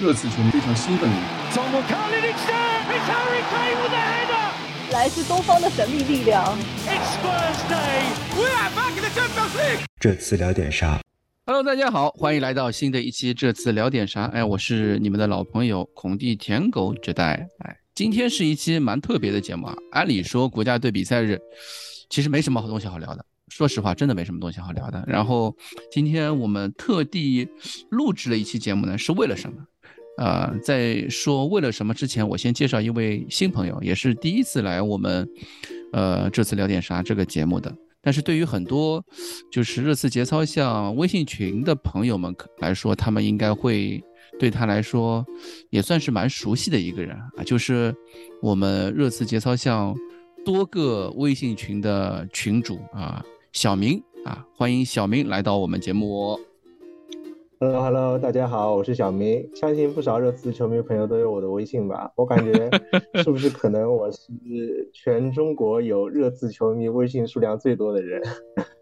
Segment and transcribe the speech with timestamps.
[0.00, 1.10] 热刺球迷非常兴奋。
[4.92, 6.56] 来自东方的神秘力量。
[9.98, 11.00] 这次聊点啥
[11.46, 13.34] ？Hello，大家好，欢迎来到新的一期。
[13.34, 14.26] 这次聊点啥？
[14.26, 17.48] 哎，我是你们的老朋友孔蒂舔狗这代。
[17.64, 19.74] 哎，今天是一期蛮特别的节目啊。
[19.90, 21.40] 按理说国家队比赛日，
[22.08, 23.24] 其实没什么好东西好聊的。
[23.48, 25.02] 说实话，真的没什么东西好聊的。
[25.08, 25.56] 然后
[25.90, 27.48] 今天我们特地
[27.90, 29.56] 录制了一期节目呢，是为了什么？
[30.18, 35.26] 呃，在说为了什么之前，我先介绍一位新朋友，也是第一次来我们，
[35.92, 37.72] 呃，这次聊点啥这个节目的。
[38.02, 39.04] 但是对于很多
[39.50, 44.02] 就是热刺节操像微信群的朋友们来说，他们应该会
[44.38, 45.24] 对他来说
[45.70, 47.94] 也算是蛮熟悉的一个人啊，就是
[48.42, 49.94] 我们热刺节操像
[50.44, 53.24] 多个微信群的群主啊。
[53.52, 56.38] 小明啊，欢迎小明来到我们节目。
[57.60, 59.50] Hello，Hello，大家好，我是小明。
[59.52, 62.12] 相信不少热刺球迷朋友都有我的微信吧？
[62.14, 62.70] 我感觉
[63.20, 68.22] 是不是可能我是全中国有热刺球迷微信数量最多的人？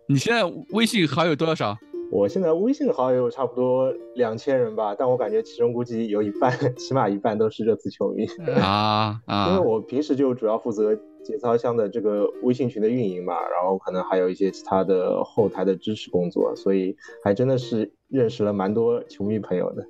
[0.07, 1.75] 你现在微信好友多少？
[2.13, 8.27] 我现在微信好友差不多两千人吧，但我感觉其中估计有一半，起码一半都是热刺球迷
[8.61, 9.49] 啊啊！
[9.51, 10.99] 因为我平时就主要负责。
[11.27, 19.85] 节操箱的这个微信群的运营嘛，然后可能还有一些其他的后台的支持工作，所以还真的是认识了蛮多球迷朋友的。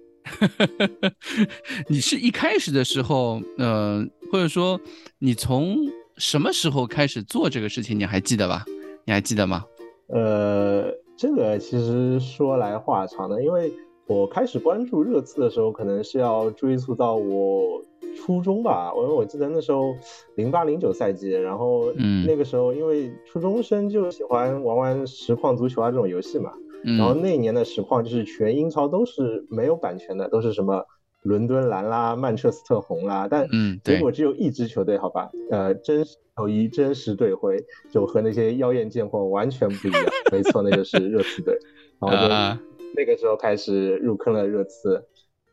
[1.88, 4.80] 你是一开始的时候，呃，或者说
[5.18, 5.76] 你从
[6.16, 7.98] 什么时候开始做这个事情？
[7.98, 8.64] 你还记得吧？
[9.04, 9.64] 你还记得吗？
[10.08, 13.72] 呃，这个其实说来话长的，因为
[14.06, 17.82] 我开始关注热刺的时候，可能是要追溯到我。
[18.18, 19.94] 初中吧，因为我记得那时候
[20.36, 21.92] 零八零九赛季，然后
[22.26, 26.50] 那个时候因为初中生就喜欢玩玩实况足球啊这种游戏嘛，
[26.98, 30.84] 然后那一年的实况就是全英超都是没有版权的，都是什么
[31.22, 33.48] 伦敦蓝啦、曼彻斯特红啦，但
[33.82, 37.56] 结果只有一支球队，好吧，呃，真实球衣、真实队徽
[37.90, 41.58] 就和那些妖艳贱货完全不一样， 没错，那就是热刺队，
[41.98, 42.32] 然后就
[42.94, 45.04] 那个时候开始入坑了热刺。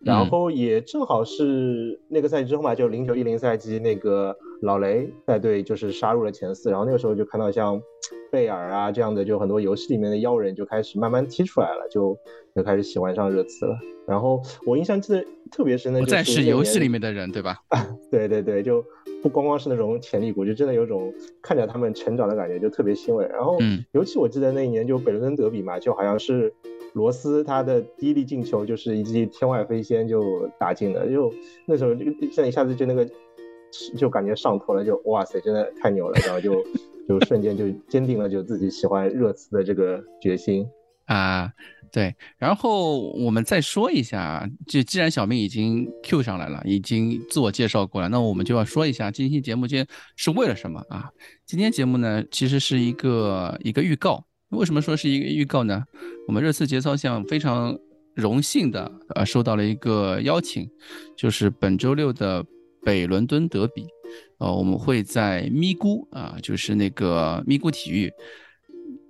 [0.03, 7.81] 然后也正好是那个赛季之后嘛，就零九一零赛季，那个老雷带队就是杀入了前四，然后那个时候就看到像
[8.31, 12.17] 贝尔啊这样的，就很多游戏里面的妖人就开始慢慢踢出来了，就
[12.55, 13.77] 就开始喜欢上热刺了。
[14.05, 17.55] 然后我印象记得特别深的，不再是游戏里面的人，对吧？
[18.11, 18.83] 对对对，就
[19.21, 23.25] 不光光是那种潜力股，就真的有种看着他们成长的感觉，就特别欣慰。
[23.27, 23.57] 然后
[23.93, 26.53] 尤其我记得那一年就北伦敦德比嘛，就好像是。
[26.93, 31.33] 罗斯他的第一粒进球就是一记天外飞仙就打进了，就
[31.65, 33.07] 那时候就现在一下子就那个
[33.97, 36.63] 就感觉上头了，就哇塞，真的太牛了，然后就
[37.07, 40.65] 就瞬间就坚定了就自己喜欢热刺的这个决心
[41.05, 41.51] 啊，
[41.91, 51.09] 对，然后我们再说一下，就既然小明已经 Q 上来了，已经自我介绍过了，那我们就要说一下今天节目间是为了什么啊？
[51.45, 54.23] 今天节目呢其实是一个一个预告。
[54.53, 55.83] 为什么说是一个预告呢？
[56.27, 57.77] 我们热刺节操项非常
[58.13, 60.69] 荣幸的呃收到了一个邀请，
[61.17, 62.45] 就是本周六的
[62.83, 63.85] 北伦敦德比，
[64.37, 68.11] 呃，我们会在咪咕啊，就是那个咪咕体育，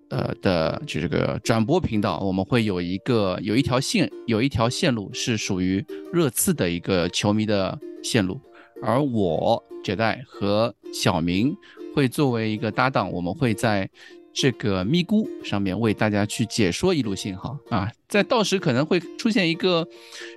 [0.09, 8.40] 呃的就这个转播频道，我们会有一个有一条线有一条线路是属于热刺的一个球迷的线路，
[8.81, 11.56] 而我杰代和小明
[11.94, 13.90] 会作为一个搭档，我们会在。
[14.33, 19.88] 这个咪咕上面为大家去解说一路信号啊，在到时可能会出现一个，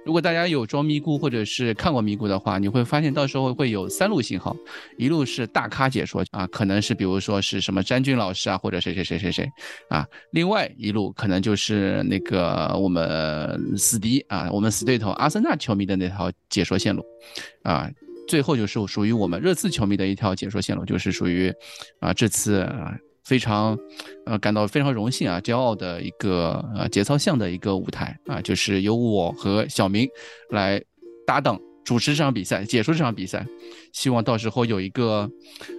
[0.04, 4.54] 如果大家有装咪咕或者是看过咪咕的话，你会发现到时候会有三路信号，
[4.98, 9.48] 一路是大咖解说啊，可能是比如说是什么詹军老师啊，或者谁谁谁谁谁
[9.88, 17.02] 啊，另外一路可能就是那个我们死敌啊，我们死对头阿森纳球迷的那条解说线路
[17.62, 17.90] 啊，
[18.28, 21.50] 最后就是属于我们热刺球迷的一条解说线路，就是属于
[22.00, 22.94] 啊这次啊。
[23.26, 23.76] 非常，
[24.24, 30.08] 呃，感到非常荣幸啊，骄傲的一个呃节操项的一个舞台啊，就是由我和小明
[30.50, 30.80] 来
[31.26, 33.44] 搭档主持这场比赛，解说这场比赛，
[33.92, 35.28] 希望到时候有一个，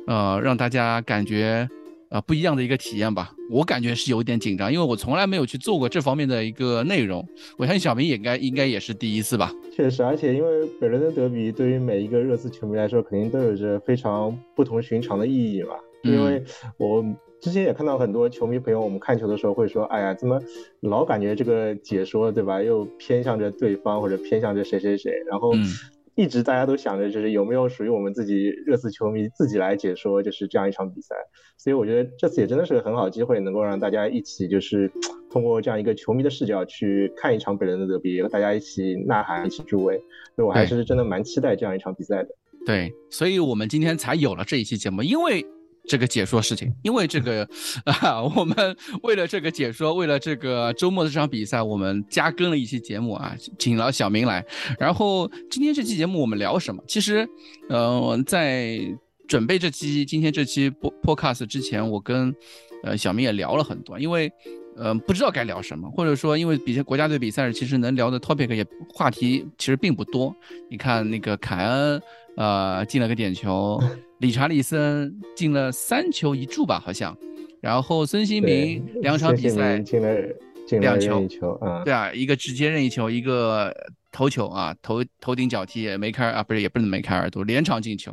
[0.07, 1.65] 呃，让大家感觉
[2.09, 3.31] 呃不一样的一个体验吧。
[3.49, 7.25] 我感觉是有点紧张，因为我从来没有去做过这方面的一个内容。
[7.57, 9.49] 我相信小明也该应该也是第一次吧。
[9.73, 15.75] 确实，而且因为北伦敦德比对于每一个热刺球迷来说，肯定都有着非常不同寻常的意义嘛。
[16.03, 16.43] 因为
[16.75, 17.05] 我。
[17.39, 20.41] 之前也看到很多球迷朋友，我们看球的时候会说：“哎呀，怎么
[20.81, 25.53] 老感觉这个解说对吧，又偏向着对方或者偏向着谁谁谁？”然后
[26.15, 31.15] 一直大家都想着就是有没有属于我们自己热刺球迷自己来解说就是这样一场比赛，
[31.59, 34.91] 所以我觉得这次也真的是个很好的机会，能够让大家一起就是
[35.29, 39.95] 通过这样一个球迷的视角去看一场北伦的德比，和大家一起呐喊，一起助威，
[40.35, 42.29] 所以我还是真的蛮期待这样一场比赛的。
[42.65, 45.45] 对，所以我们今天才有了这一期节目，因为。
[45.87, 47.47] 这个解说事情，因为这个
[47.85, 48.55] 啊，我们
[49.03, 54.43] 为了这个解说，为了这个周末的这场比赛，我们加更了一期节目啊，请了小明来。
[54.77, 56.83] 然后今天这期节目我们聊什么？
[56.87, 57.27] 其实，
[57.69, 58.79] 呃，在
[59.27, 62.35] 准备这期今天这期播 podcast 之前，我跟
[62.83, 64.31] 呃小明也聊了很多，因为
[64.75, 70.35] 呃不知道该聊什么，或者说因为比赛国家队比赛，其实能聊的 topic 也话题其实并不多。
[70.69, 72.01] 你看那个凯恩。
[72.39, 73.81] 呃，进了个点球，
[74.19, 77.15] 理查利森进了三球一助吧，好像。
[77.61, 80.15] 然后孙兴民两场比赛进了
[80.79, 83.73] 两球，球啊，对啊，一个直接任意球，一个
[84.11, 88.11] 头球啊，头头顶脚踢梅开啊，不是也不能梅开二度，连场进球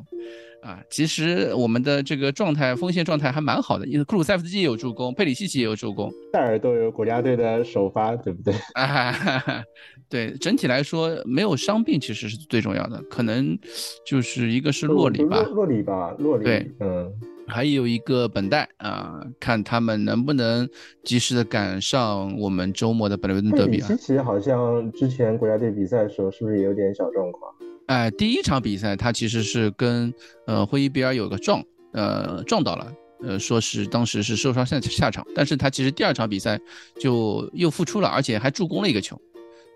[0.63, 0.81] 啊。
[0.91, 8.55] 其实我们的这个状态锋线状态还蛮好的，因为库鲁塞夫斯基也有助攻，佩里西奇也有助攻，戴尔都有国家队的首发，对不对？
[10.15, 13.59] 对，整体来说没有伤病其实是最重要的，可能
[14.07, 16.45] 就是一个是洛里吧，洛里吧，洛里。
[16.45, 17.13] 对，嗯，
[17.49, 20.69] 还有一个本代啊，看他们能不能
[21.03, 23.89] 及时的赶上我们周末的本伦德比啊。
[23.89, 27.53] 其实好像之前国家队比赛的时候是不是也有点小状况？
[27.87, 30.15] 哎，第一场比赛他其实是跟
[30.47, 31.61] 呃霍伊比尔有个撞，
[31.93, 32.93] 呃撞到了，
[33.25, 36.57] 呃说是当时是受伤下下场，但是他其实第二场比赛
[37.01, 39.21] 就又复出了，而且还助攻了一个球。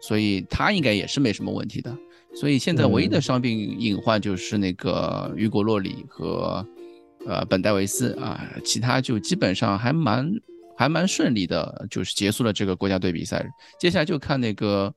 [0.01, 1.97] 所以他应该也是没什么问题的。
[2.35, 6.65] 所以现在唯一的伤病隐患就是那个雨果洛里和
[7.27, 10.31] 呃本戴维斯啊，其他就基本上还蛮
[10.77, 13.45] 还蛮顺利的，就是结束了这个国家队比赛。
[13.81, 14.93] 接下来就看那个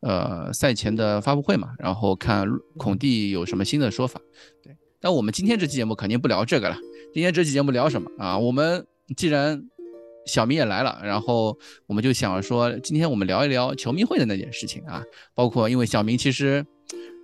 [0.00, 2.46] 呃赛前的发布会嘛，然后看
[2.76, 4.20] 孔蒂有什么新的说法。
[4.62, 6.76] 对，但我们今天这期节目肯定不聊这个了。
[7.12, 8.38] 今天这期节目聊什么啊？
[8.38, 8.86] 我们
[9.16, 9.64] 既然
[10.26, 11.56] 小明也来了，然后
[11.86, 15.02] 我们就想说，今天我们聊一聊球迷会的那件事情啊，
[15.34, 16.64] 包括因为小明其实，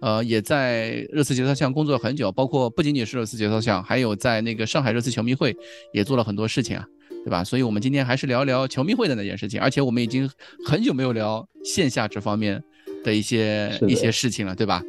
[0.03, 5.57] 呃，也在热刺节操项工作了很久，包括不仅仅是热刺节操项，还有在那个上海热刺球迷会
[5.93, 6.87] 也做了很多事情啊，
[7.25, 7.43] 对吧？
[7.43, 10.29] 所以我们今天还是聊一聊球迷会的那件事情，而且我们已经
[10.67, 12.63] 很久没有聊线下这方面
[13.03, 14.83] 的一些一些事情了，对吧？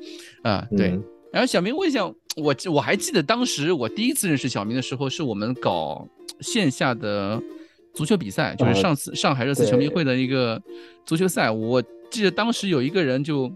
[0.44, 1.00] 啊，对。
[1.32, 6.06] 然后小明，我想，我我还记得当时我第一次认识小明的时候，是我们搞
[6.42, 7.42] 线下的。
[7.94, 10.62] 足球比赛就是上次上海热刺球迷会的一个
[11.06, 13.52] 足球赛，我记得当时有一个人就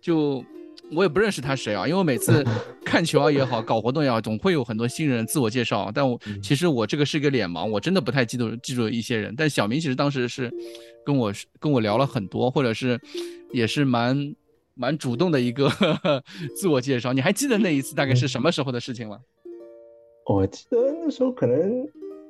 [0.00, 0.44] 就
[0.90, 2.44] 我也不认识他谁啊，因为我每次
[2.84, 9.34] 看球啊也好，搞活动也好，总会有很多新人自我介绍，但我其实我这个是个脸盲，我真的不太记得记住一些人。
[9.36, 10.52] 但小明其实当时是
[11.04, 13.00] 跟我跟我聊了很多，或者是
[13.52, 14.34] 也是蛮
[14.74, 15.70] 蛮主动的一个
[16.56, 17.12] 自我介绍。
[17.12, 19.18] 你还记得那一次大概是什么时候的事情吗？
[20.26, 21.86] 我记得那时候可能。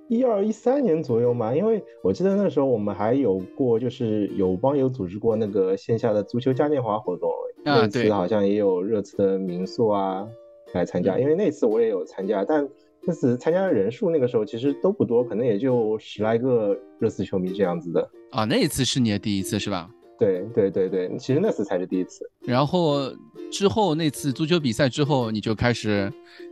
[0.08, 7.30] 一二一三年左右嘛，因为我记得那时候我们还有过，就是有帮友组织过那个线下的足球嘉年华活动，
[7.62, 10.26] 那次好像也有热刺的民宿啊
[10.72, 12.66] 来参加，因为那次我也有参加，但
[13.02, 18.44] 那次参加的人数那个时候其实都不多，可能也就十来个热刺球迷这样子的啊。
[18.44, 19.90] 那一次是你的第一次是吧？
[20.18, 22.28] 对对对对，其实那次才是第一次。
[22.40, 23.12] 然后
[23.52, 26.10] 之后那次足球比赛之后，你就开始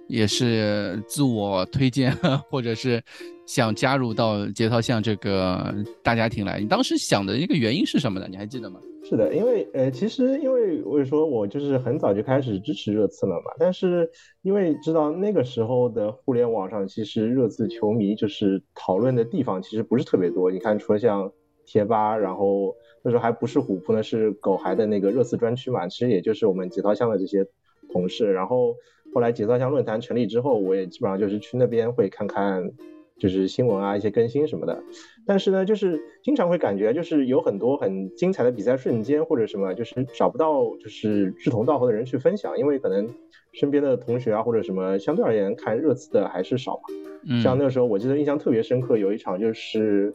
[0.08, 2.12] 也是自我推荐，
[2.50, 3.02] 或者是。
[3.46, 8.26] 想加入到节操巷这个大家庭来，你当时想的一个原因是什么呢？
[8.28, 8.80] 你还记得吗？
[9.04, 14.10] 是的，因为呃，其实因为我也说我就是很早就开始支持热刺了嘛，但是
[14.42, 20.50] 因为知道那个时候的互联网上，其实热刺球迷就是讨论的地方其实不是特别多。
[20.50, 21.30] 你看，除了像
[21.64, 22.74] 贴吧，然后
[23.04, 27.46] 那时候还不是虎扑呢，是狗孩的那个热刺专区嘛，其实也就是我们节操巷的这些
[27.92, 28.32] 同事。
[28.32, 28.74] 然后
[29.14, 32.72] 后来节操巷论坛成立之后，我也基本上就是去那边会看看。
[33.18, 34.82] 就是新闻啊，一些更新什么的，
[35.26, 43.08] 但是呢，就是经常会感觉，就是有很多很精彩的比赛瞬间或者什么，就是找不到就是志同道合的人去分享，因为可能
[43.52, 47.40] 身边的同学啊或者什么，相对而言看热刺的还是少嘛。
[47.42, 50.14] 像那个时候，我记得印象特别深刻，有一场就是，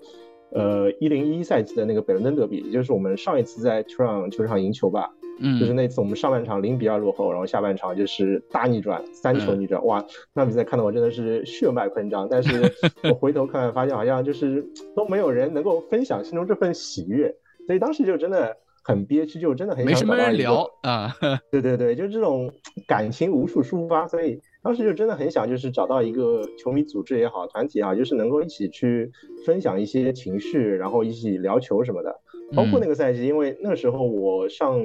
[0.52, 5.10] 呃，一零一赛季的那个北伦敦德比，也就是我们上一次在球场球场赢球吧。
[5.44, 12.28] 嗯，就是那次我们上半场零比二落后，然后下半场就是大逆转，三球逆转，哇，那比赛看得我真的是血脉喷张。
[12.30, 12.72] 但是
[13.10, 14.64] 我回头看，发现好像就是
[14.96, 17.34] 都没有人能够分享心中这份喜悦，
[17.66, 21.14] 所以当时就真的很憋屈，就真的很没什么人聊啊。
[21.52, 22.52] 对对对，就这种
[22.88, 29.12] 感情无处抒发，所以当时就真的很想，就是找到一个球迷组织也好，团体也好，就是能够一起去
[29.46, 32.16] 分享一些情绪，然后一起聊球什么的。
[32.54, 34.78] 包括那个赛季，因为那时候我上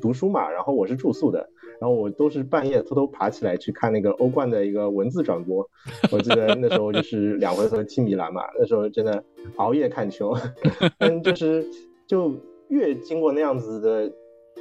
[0.00, 1.48] 读书嘛，然后我是住宿的，
[1.80, 5.64] 然后我都是半夜偷偷爬起来去看那个欧冠的一个文字转播。
[6.10, 9.22] 我记得那时候就是两回合踢米兰嘛，那时候真的
[9.54, 10.34] 熬夜看球，
[10.98, 11.64] 但就是
[12.06, 12.32] 就。
[12.72, 14.10] 越经过那样子的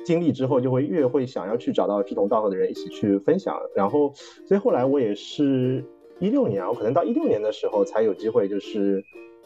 [0.06, 3.58] 经历之后，就会越会想要去找到志同道合的人一起去分享。
[3.74, 4.12] 然后，
[4.46, 5.82] 所以后来我也是
[6.20, 9.02] 一六年啊，我可能到一六年的时候才有机会，就是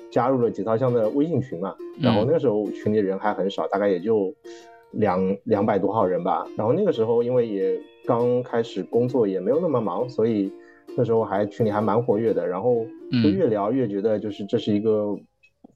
[0.09, 1.75] 加入了节操箱的微信群嘛。
[2.01, 4.33] 然后那个时候群里人还很少，大概也就
[4.91, 6.47] 两两百多号人吧。
[6.57, 10.51] 然后那个时候因为也刚开始工作，也没有那么忙，所以
[10.97, 12.47] 那时候还群里还蛮活跃的。
[12.47, 12.83] 然后
[13.21, 15.15] 就越聊越觉得，就是这是一个。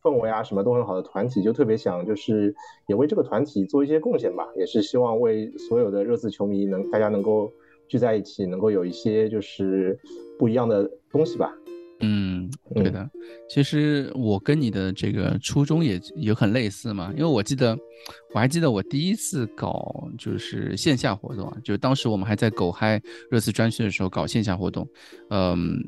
[0.02, 2.56] 氛围啊，什么都很好的团体，就特别想就是
[2.88, 7.52] 也为这个团体做一些贡献吧，也是希望为所有的热刺球迷能大家能够
[7.88, 10.00] 聚在一起，能够有一些就是
[10.38, 11.54] 不一样的东西吧。
[12.02, 13.10] 嗯，对的。
[13.50, 17.78] 其实我跟你的这个初衷也也很类似嘛，因为我记得
[18.34, 24.88] 我还记得我第一次搞就是线下活动啊，就当时我们还在狗嗨热刺专区的时候搞线下活动，
[25.30, 25.84] 嗯。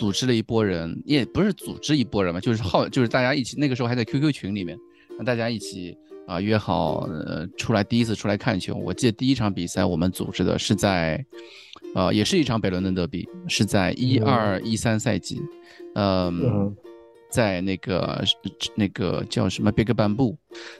[0.00, 4.78] 组织了一波人，也不是组织一波人嘛，就是好，就是大家一起，那个时候还在 QQ 群里面，
[5.18, 5.94] 让大家一起
[6.26, 8.74] 啊约好，呃，出来第一次出来看球。
[8.74, 11.22] 我记得第一场比赛我们组织的是在，
[11.94, 15.42] 呃，也是一场北伦敦德比，是在一二一三赛季，
[15.94, 16.74] 嗯，
[17.30, 18.24] 在那个
[18.74, 20.34] 那个叫什么 Big Bamboo，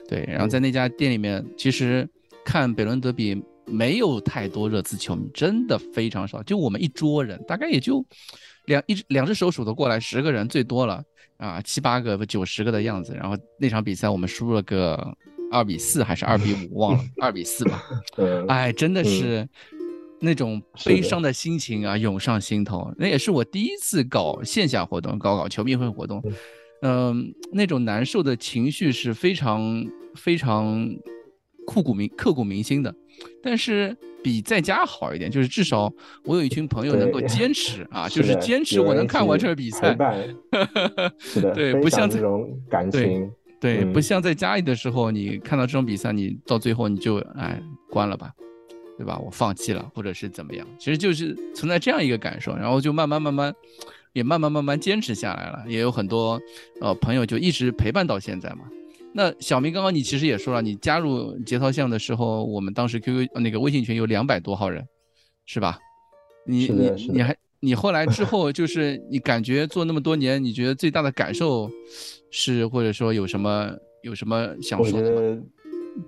[0.09, 2.09] 对，然后在那家店里面，其实
[2.43, 8.05] 看北伦德比没有太多热刺球迷，真的非常少，就我们一桌人，大概也就。
[8.65, 11.03] 两一只两只手数得过来，十个人最多了
[11.37, 13.11] 啊，七八个不九十个的样子。
[13.15, 15.17] 然后那场比赛我们输了个
[15.51, 17.83] 二比四还是二比五， 忘了，二比四吧。
[18.47, 19.49] 哎，真的是
[20.19, 22.93] 那种悲伤的心情啊涌上心头。
[22.99, 26.23] 那也是我第一次搞线下活动，搞搞球迷会活动，
[26.83, 30.87] 嗯，那种难受的情绪是非常非常
[31.65, 32.93] 刻骨铭刻骨铭心的。
[33.41, 35.91] 但是比在家好一点，就是至少
[36.23, 39.97] 我有一群朋友能够坚持啊， 就是坚持我能看完这个比赛。
[41.17, 48.31] 是的，对，不像这种感情，对，不像在家里的时候，你看到这种比赛，你到最后你就哎关了吧，
[48.97, 49.17] 对吧？
[49.17, 50.67] 我放弃了，或者是怎么样？
[50.77, 53.53] 其实就是存在这样一个感受，然后就慢慢慢慢，
[54.13, 56.39] 也慢慢慢慢坚持下来了，也有很多
[56.79, 58.65] 呃朋友就一直陪伴到现在嘛。
[59.13, 64.85] 那小明，刚刚你其实也说了，你加入节操项的时候，我们当时 QQ 那个微信群有两百多号人，
[65.45, 65.77] 是吧？
[66.45, 71.69] 你你你还你后来之后，就是你感觉做那么多年，你觉得最大的感受
[72.31, 75.37] 是，或者说有什么有什么想说的？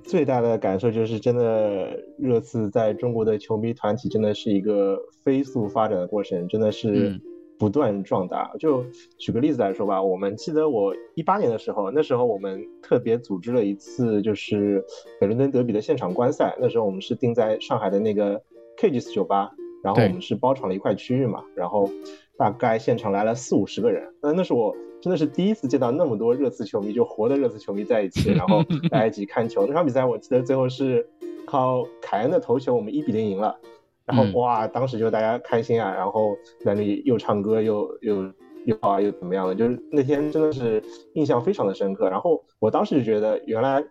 [0.06, 7.20] 最大的感受就是，真的热刺在中国的球迷团体真的是一个飞速发展的过程，真的是。
[7.58, 8.52] 不断壮大。
[8.60, 8.84] 就
[9.18, 14.84] 举个例子来说吧，我们记得我一八年的时候，那时候我们特别组织了一次就是
[15.20, 16.56] 北伦敦德比的现场观赛。
[16.60, 18.42] 那时候我们是定在上海的那个
[18.78, 19.52] Cages 酒吧，
[19.84, 21.90] 然后我们是包场了一块区域嘛，然后
[22.38, 24.14] 大概现场来了四五十个人。
[24.22, 29.66] 那那是我真的是第一次见到那么多热刺球迷，就活的热刺球迷在一起，然后 大家一起看球。
[29.68, 31.08] 那场比赛我记得最后是
[31.46, 33.58] 靠凯恩的头球，我们一比零赢了。
[34.06, 38.34] 然后哇，当时就大家开心啊，然后在那里又唱歌又又
[38.66, 40.84] 又啊又怎么样的，就是那天真的是
[41.14, 42.10] 印象非常的深刻。
[42.10, 43.84] 然后我当时就觉得，原来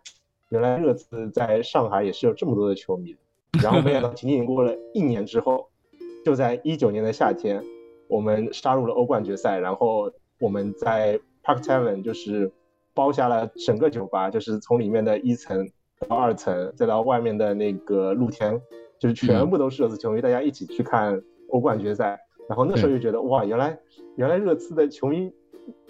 [0.50, 3.16] 原来热刺在上海也是有这么多的球迷。
[3.62, 5.68] 然后没想到仅仅过了一年之后，
[6.24, 7.62] 就在一九年的夏天，
[8.08, 9.58] 我们杀入了欧冠决赛。
[9.58, 12.50] 然后我们在 Park Tavern 就是
[12.94, 15.70] 包下了整个酒吧，就是从里面的一层
[16.08, 18.60] 到二层，再到外面的那个露天。
[19.02, 22.16] 就是全部都是热刺球迷，大家一起去看欧冠决赛，
[22.48, 23.76] 然后那时候就觉得哇，原来
[24.14, 25.28] 原来热刺的球迷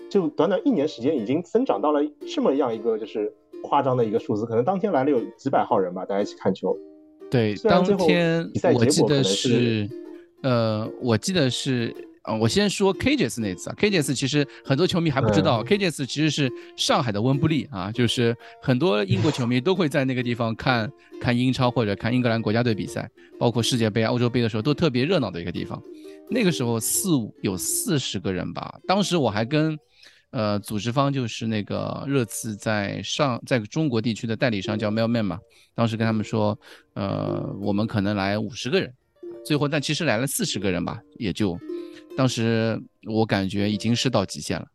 [0.08, 3.30] 就短短一年时间已经增长到了这么样一个就是
[3.62, 6.74] 夸张的一个数字，可能当天来了有几百号人吧，大家一起看球。
[7.30, 9.86] 对，当天我记得是，
[10.42, 11.94] 呃，我记得是。
[12.22, 20.88] 啊，我先说 KJS 那次啊，KJS 其实很多球迷还不知道，KJS 其实是上海的温布利啊，就是很多英国球迷都会在那个地方看
[21.20, 23.10] 看英超或者看英格兰国家队比赛，
[23.40, 25.82] 包括世界杯、欧洲杯的时候都特别热闹的一个地方。
[26.30, 29.76] 那个时候四五有四十个人吧，当时我还跟
[30.30, 35.40] 呃组织方就是那个热刺在上在中国地区的代理商叫 Mailman 嘛，
[35.74, 36.56] 当时跟他们说，
[36.94, 38.94] 呃，我们可能来五十个人，
[39.44, 41.58] 最后但其实来了四十个人吧，也就。
[42.16, 44.66] 当时我感觉已经是到极限了，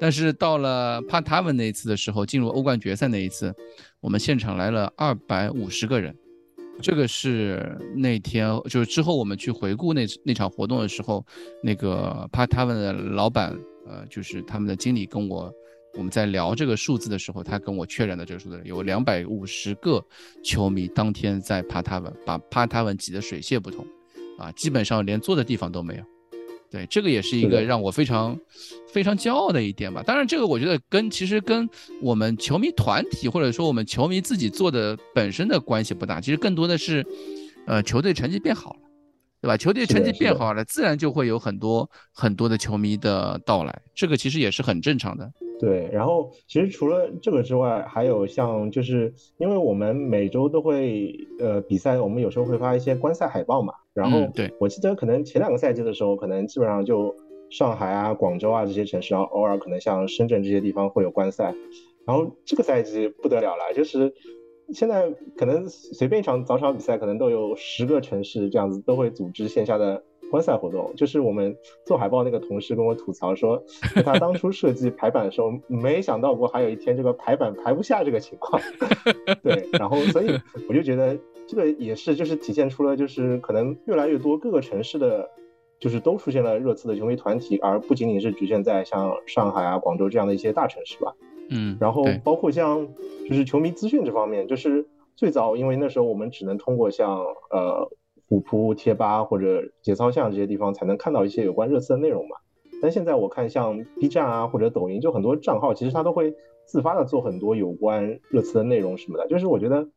[0.00, 3.54] 但是到了帕塔文那一次的时候，进入欧冠决赛那一次，
[4.00, 6.16] 我们现场来了二百五十个人。
[6.82, 11.24] 这个是那天，就是之后我们去回顾那那场活动的时候，
[11.62, 15.50] 那个帕塔文的老板，呃，就是他们的经理跟我，
[15.94, 20.04] 我们在聊这个数字的时候，他跟我确认的这个数字，有两百五十个
[20.44, 23.86] 球迷当天在帕塔文，把帕塔文挤得水泄不通，
[24.38, 26.04] 啊，基本上连坐的地方都没有。
[26.76, 28.38] 对，这个也是一个让我非常
[28.86, 30.02] 非常骄傲的一点吧。
[30.02, 31.66] 当然，这个我觉得跟其实跟
[32.02, 37.02] 我们球迷团体或者说我们球迷自己做的本身的关系不大，其实更多的是，
[37.66, 38.80] 呃，球队成绩变好了，
[39.40, 39.56] 对吧？
[39.56, 45.32] 球队成绩变好了，自然就会有很多很多的球迷的到来，这个其实也是很正常的。
[45.58, 53.72] 对，然后其实除了这个之外，还有像就是因为我们每周都会呃比赛，我们有时候会发一些观赛海报嘛。
[53.96, 57.16] 然后对我记得可能前两个赛季的时候，可能基本上就
[57.50, 61.54] 上海啊、广州啊这些城市，然后偶尔可能像深圳这些地方会有观赛。
[62.06, 64.12] 然后这个赛季不得了了，就是
[64.72, 70.04] 现在可能随便一场早场比赛，可能都有十个城市这样子都会组织线下的。
[70.28, 73.62] 观赛活动就是我们做海报那个同事跟我吐槽说，
[74.04, 78.60] 他当初设计排版的时候，没想到过还有一天这个排版排不下这个情况。
[79.40, 80.36] 对，然后所以
[80.68, 81.16] 我就觉得
[81.48, 85.30] 这个也是就是体现出了就是可能越来越多各个城市的，
[85.78, 91.14] 就是都出现了热刺的球迷团体，而不仅仅是局限在像上海啊、广州这样的一些大城市吧。
[91.50, 92.88] 嗯，然后包括像
[93.28, 97.18] 就是球迷资讯这方面，就是最早因为那时候我们只能通过像
[97.50, 97.90] 呃。
[98.28, 102.34] 虎扑、贴吧或者节操巷这些地方才能看到一些有关热刺的内容嘛？
[102.82, 106.34] 但现在我看像 B 站啊或者抖音，就很多账号其实它都会
[106.64, 109.28] 自发的做很多有关热刺的内容什么的。
[109.28, 109.88] 就是我觉得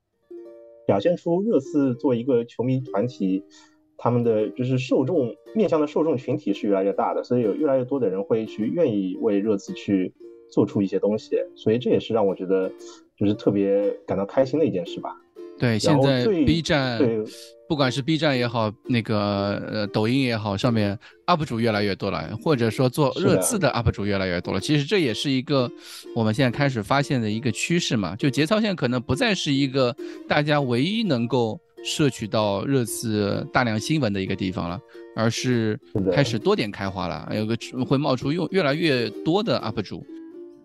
[0.89, 3.43] 表现出热刺作为一个球迷团体，
[3.95, 10.11] 他们的就是受众面向的受众群体是越来越大的，所以有越来越多的人会去愿意为热刺去
[10.49, 11.37] 做出一些东西。
[11.55, 12.71] 所以这也是让我觉得
[13.15, 15.15] 就是特别感到开心的一件事吧。
[15.59, 16.99] 对，现在 B 站。
[17.67, 20.97] 不管是 B 站也好，那个呃抖音也好，上面
[21.27, 24.59] UP 主越来越多了，或者说做热刺的 UP 主越来越多了。
[24.59, 25.69] 其实这也是一个
[26.15, 28.15] 我们现在开始发现的一个趋势嘛。
[28.15, 29.95] 就节操线可能不再是一个
[30.27, 34.79] 大家唯一能够摄取到热刺大量新闻的一个地方了，
[35.15, 35.79] 而是
[36.11, 40.03] 开始多点开花了，有个会冒出用越来越多的 UP 主。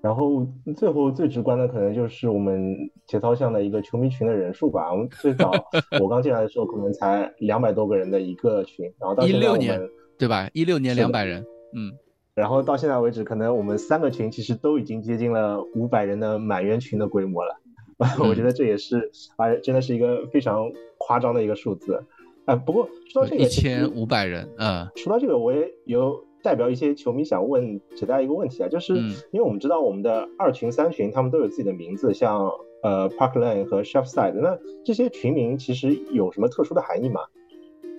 [0.04, 0.46] 然后
[0.76, 4.92] 最后最直观的可能就是我们节操巷的一个球迷群的人数吧。
[4.92, 5.50] 我们最早
[5.98, 10.50] 我刚进来的时候可能才两百多个人的一个群，然后到现在我们对吧？
[10.52, 11.42] 一六年两百人，
[11.74, 11.90] 嗯，
[12.34, 17.56] 然后到现在为止，可能我们三个群其实都已经接近了五百人的满员群的规模了。
[18.20, 22.04] 我觉得这也是啊，真的是一个非常夸张的一个数字。
[22.44, 26.22] 啊，不过说到这个一千五百人，嗯，说到这个我也有。
[26.44, 28.94] 代表一些球迷想问大家一个问题啊，就是
[29.32, 32.46] 因为我们知道我们的二群、三群他们都有自己的名字，像
[32.82, 37.22] 呃 Park Lane 和 Chef Side，那这些群名其实有什么特殊的含义吗？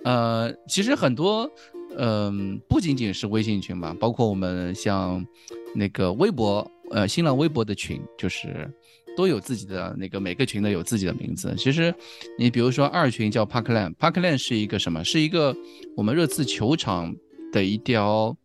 [0.04, 1.50] 呃，其实很多，
[1.98, 5.26] 嗯，不仅仅是微信群吧，包括我们像
[5.74, 8.70] 那个微博，呃，新浪微博的群，就是
[9.16, 11.52] 都有自己的那个每个群的有自己的名字。
[11.58, 11.92] 其实
[12.38, 15.02] 你比如说二群叫 Park Lane，Park Lane 是一个什么？
[15.02, 15.52] 是一个
[15.96, 17.12] 我们热刺球场。
[17.52, 18.36] 的一条，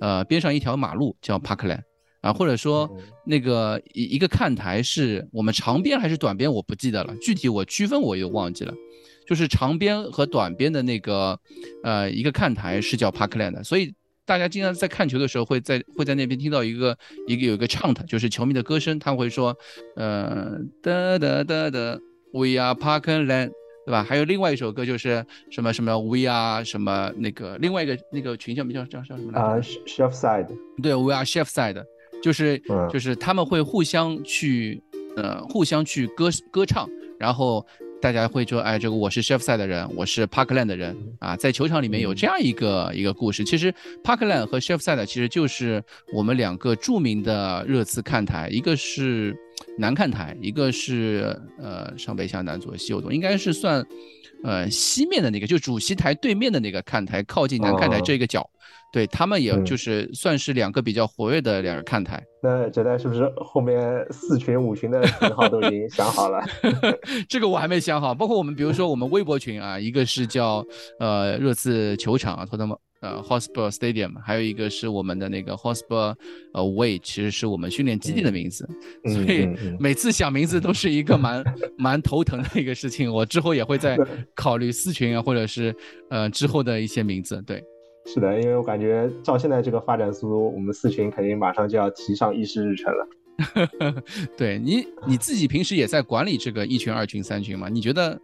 [0.00, 1.82] 呃，边上一条马路叫 Parkland
[2.20, 2.90] 啊，或者说
[3.26, 8.72] 那个一一个看台是我们长边还是短边，我不记得了，具体我区分我又忘记了，
[9.26, 11.38] 就是长边和短边的那个，
[11.82, 13.92] 呃，一个看台是叫 Parkland，所以
[14.24, 19.54] 大家经常在看球的时候会在会在那边听到一个一个有一个 chant，就是球迷的歌声，他会说，
[19.96, 21.98] 呃，哒哒哒哒
[22.32, 23.50] ，We are Parkland。
[23.86, 24.02] 对吧？
[24.02, 29.46] 还有另外一首歌，就是什么什么 We Are 什么那个另外一个那个群叫叫叫叫什么来着？
[29.46, 30.48] 啊，Chef Side。
[30.82, 31.84] 对，We Are Chef Side，
[32.22, 32.58] 就是
[32.90, 34.82] 就是他们会互相去
[35.16, 37.66] 呃互相去歌歌唱，然后。
[38.02, 43.42] 大家会说，哎，这个我是 Chef Side 的人，我是 Parkland 的人啊，在球场里面有这样一个一个故事。
[43.42, 49.34] 其实 Parkland 和 Chef Side 其实就是我们两个著名的热刺看台，一个是
[49.78, 53.84] 南看台，一个是呃上北下南左西右东，应该是算
[54.42, 58.48] 呃西面的那个，就主席台对面的那个看台，靠近南看台这个角。
[58.92, 62.22] 对他们，也就是算是两个比较活跃的两个看台。
[62.40, 66.40] 那哲代是不是后面四群、五群的群号都已经想好了？
[67.28, 68.14] 这个我还没想好。
[68.14, 70.64] 包括我们，比如说我们微博群啊，一个是叫
[71.00, 72.64] 呃热刺球场啊，托特
[73.04, 76.14] 呃 Hotspur Stadium，还有一个是我们的那个 Hotspur
[76.54, 78.66] 呃 Way，其实是我们训练基地的名字。
[79.04, 81.44] 所以每次想名字都是一个蛮
[81.76, 83.12] 蛮头疼的一个事情。
[83.12, 83.98] 我之后也会再
[84.34, 85.74] 考虑四群啊，或者是
[86.08, 87.42] 呃之后的一些名字。
[87.46, 87.62] 对。
[88.06, 93.08] 是的，因为我感觉照现在这个发展速度，我们四群肯定马上就要提上议事日程了。
[94.36, 97.68] 对你你自己平时也在管理这个一群、二群、三群吗？
[97.68, 98.20] 你觉得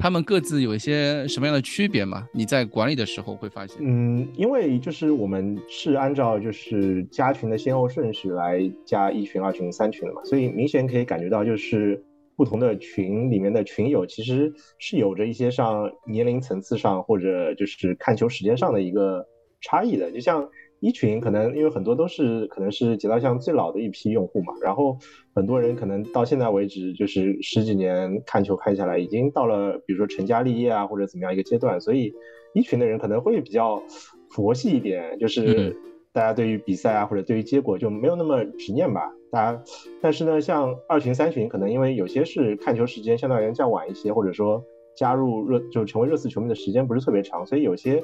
[0.00, 2.26] 他们各自有一些什么样的区别吗？
[2.32, 3.76] 你在管理的时候会发现？
[3.80, 12.02] 嗯，因为就是我们是按照就是加群的先后顺序来加一群、二群、三群的嘛，所以明显可以感觉到就是
[12.34, 19.26] 不同的群里面的群友其实是有着一些上年龄层次上或者就是看球时间上的一个
[19.60, 20.48] 差异的，就像。
[20.80, 24.96] 一群可能因为很多都是可能是节操巷最老的一批用户嘛，然后
[25.34, 32.14] 很多人可能到现在为止就是十几年看球看下来，已经到了比如说成家立业啊或者怎么样一个阶段，所以
[32.54, 33.82] 一群的人可能会比较
[34.30, 35.76] 佛系一点，就是
[36.14, 39.12] 大家对于比赛啊或者对于结果就没有那么执念吧。
[39.30, 39.62] 大家，
[40.00, 44.64] 但是呢，像二群三群，可能因为有些是看球时间相对而言较晚一些，或者说
[44.96, 48.02] 加入热就成为热刺球迷的时间不是特别长，所以有些。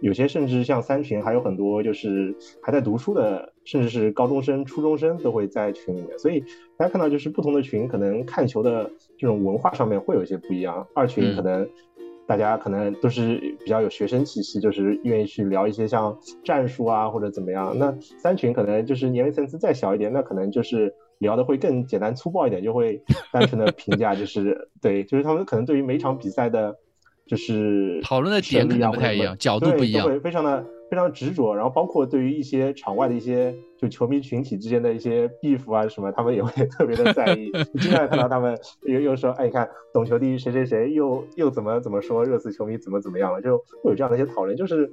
[0.00, 6.18] 有些甚至像三群，还有很多就是还在读书的，甚至是高中生、初中生都会在群里面。
[6.18, 6.40] 所以
[6.76, 10.86] 大家看到，就是不同的群可能看球的这种文化上面会有一些不一样。
[10.94, 11.66] 二群可能
[12.26, 17.74] 大家可能都是比较有学生气息，就是愿意去聊一些像战术啊或者怎么样。
[17.78, 23.02] 那三群可能就是年龄层次再小一点，那可能就是聊的会更简单粗暴一点，就会
[23.32, 26.76] 单纯的 评价，就是对，就是他们可能对于每场比赛的。
[27.26, 31.54] 就是讨论的点可能不太一样，角度不一样，会非常的非常执着。
[31.54, 37.50] 然后包括对于一些场外的一些就球迷群体之间的一些 beef 啊什么，他们也会 特别的在意。
[37.80, 44.54] 经常看到他们又又说，哎，你看懂球帝谁谁谁又又怎么怎么说热刺球迷怎么怎么样了，就会有这样的一些讨论。
[44.56, 44.90] 就是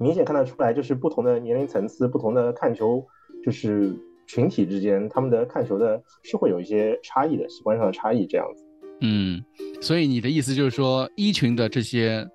[0.00, 3.06] 明显看得出来，就是不同的年龄层次、不同的看球
[3.44, 3.94] 就是
[4.26, 8.61] 群体之间，他们的看球的是会有一些差异的，习惯上的差异这样子。
[9.02, 9.44] 嗯，
[9.80, 12.26] 所以你的意思就是说，一群的这些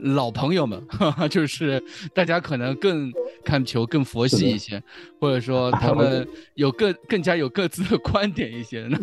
[0.00, 0.82] 老朋友们，
[1.30, 3.10] 就是大家可能更
[3.44, 4.82] 看球更佛系一些，
[5.20, 8.98] 或者说他们有更更加有各自的观点一些呢？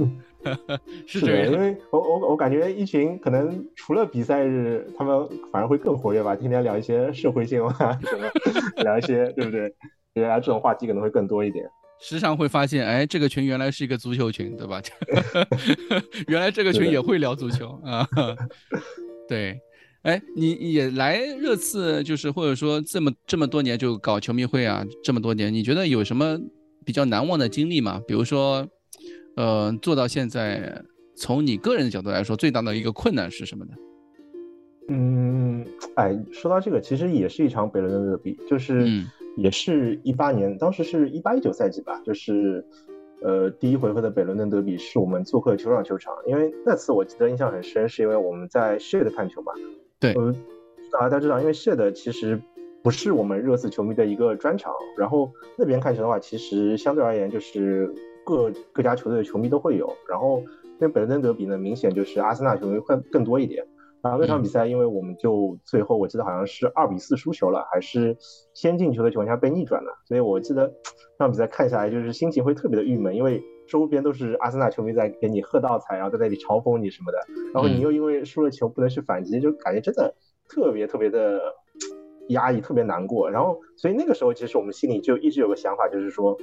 [1.07, 8.29] 是这样，因为我我我感觉一群可能除了比赛日，他们反而会更活跃吧，天天聊一些社会新闻啊什么，
[8.83, 9.73] 聊一些对不对？
[10.13, 11.65] 原来这种话题可能会更多一点。
[11.99, 14.81] 时常会发现，哎，这个群原来是一个足球群，对吧？
[16.27, 18.07] 原来这个群也会聊足球啊。
[19.27, 19.59] 对，
[20.03, 26.37] 哎，你也来热刺，就是或者说这么这么多年就搞球迷会啊，这么多年，你觉得有什么
[26.85, 27.99] 比较难忘的经历吗？
[28.07, 28.67] 比如说，
[29.35, 30.83] 呃，做到现在，
[31.15, 33.71] 从你个人的角度来说，最大的一个困难是什么呢？
[34.89, 39.03] 嗯，哎，说到这个，其实也是一场北伦敦德比，就是。
[39.35, 42.65] 也是一八年，当时是一八一九赛季吧，就是，
[43.21, 49.51] 呃，第一回合的北伦敦德比是我们做客球场球场，因为那次我记得印象很深，是因为我们在 Shed 看球嘛。
[49.99, 50.33] 对，呃，
[50.91, 52.39] 大家知道，因为 Shed 其实
[52.81, 57.93] 不是我们热刺球迷的一个专场，然后那边看球的话，其实相对而言就是
[58.23, 63.65] 各各家球队的球迷都会有，然后因为北伦敦德比呢，明显就是阿森纳球迷会更多一点。
[64.05, 68.15] 然后那场比赛，因为我们就最后我记得好像是二比四输球了，还是
[68.53, 70.71] 先进球的情况下被逆转了，所以我记得
[71.17, 77.17] 那场比赛看下来就是心情会特别的郁闷，因为周边都是阿森纳球迷在给你喝倒彩，然后在那里嘲讽你什么的，
[77.51, 80.13] 然后你又因为输了球不能去反击，就感觉真的
[80.47, 81.41] 特别特别的
[82.29, 83.27] 压抑，特别难过。
[83.31, 86.37] 然后所以那个时候其实我们心里就一直有个想法，就是说，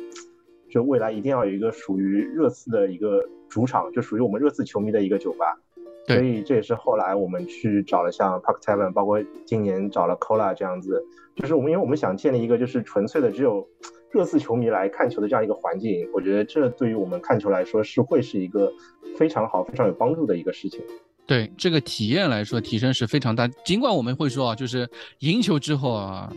[0.69, 5.57] 就未来一定要有一个属于热刺的一个主场，就属于我们热刺球迷的一个酒吧。
[6.07, 11.03] 所以这也是后来我们去找了像 Park Tavern，包括今年找了 Cola 这样子，
[11.37, 13.67] 就是我们因为我们想建立一个就是纯粹的只有
[14.11, 18.73] 热刺球迷来看球的这样一个环境，我觉得这对于我们看球来说是会是一个
[19.17, 20.81] 非常好、非常有帮助的一个事情。
[21.25, 23.47] 对这个体验来说，提升是非常大。
[23.65, 24.89] 尽管我们会说啊，就是
[25.21, 26.31] 赢球之后啊，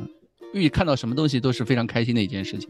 [0.54, 2.70] 遇看到什么东西都是非常开心的一件事情。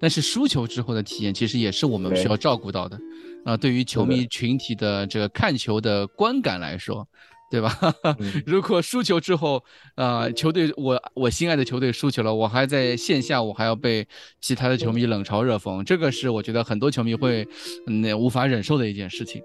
[0.00, 2.98] 但是输球之后的体验，其实也是我们需要照顾到的，
[3.44, 7.06] 啊，对于球迷群体的这个看球的观感来说，
[7.50, 7.76] 对吧？
[8.46, 9.62] 如果输球之后，
[9.96, 14.06] 啊，球队我我心爱的球队输球了，我还在线下，我还要被
[14.40, 17.46] 其他的球迷冷嘲热讽，这个是我觉得很多球迷会
[17.86, 19.42] 那无法忍受的一件事情，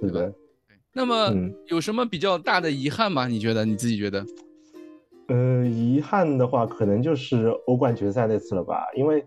[0.00, 0.20] 对吧？
[0.94, 1.32] 那么
[1.68, 3.28] 有什么比较大的遗憾吗？
[3.28, 4.26] 你觉得你自己觉得？
[5.28, 8.86] 呃，遗憾的话，可能就是欧冠决赛那次了吧。
[8.96, 9.22] 因为，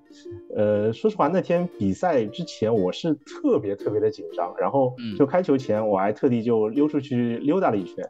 [0.55, 8.03] 呃，说实话，那天比赛之前我是特别特别的紧张，然后就开球前我还特地就溜出去溜达了一圈，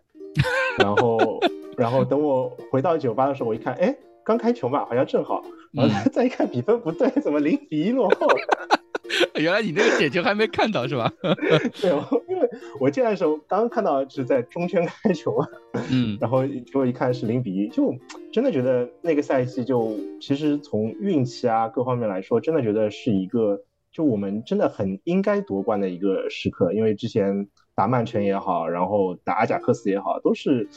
[0.79, 1.39] 然后，
[1.77, 8.27] 然后等我回到酒吧的时候，我一看，哎，刚开球嘛，好像正好，然后 再一看比分不对，怎么零比一落后？
[9.35, 11.11] 原来你那个点球还没看到是吧？
[11.81, 11.91] 对，
[12.79, 15.47] 我进来的时候刚刚看到是在中圈开球嘛，
[15.91, 17.93] 嗯，然后结果一看是零比一，就
[18.31, 30.67] 真的觉得那个赛季就其实从运气啊各方面来说，真的觉得是一个就我们真的很应该夺冠的一个时刻，因为之前打曼城也好，然后打阿贾克斯也好，都是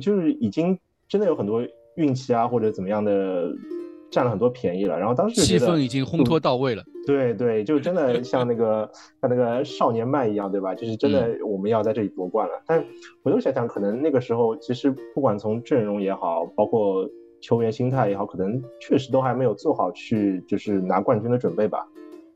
[0.00, 3.52] 就是已经真的有很多运气啊或者怎么样的。
[4.10, 6.84] 占了很多便宜了，然后当时气氛已经烘托到位了。
[7.06, 8.90] 对对，就真的像那个
[9.20, 10.74] 像那个少年漫一样，对吧？
[10.74, 12.62] 就是真的我们要在这里夺冠了。
[12.66, 12.84] 但
[13.22, 17.08] 回头想想，可能那个时候其实不管从阵容也好，包括
[17.40, 21.86] 球员心态也好，可能确实都还没有做好去就是拿冠军的准备吧。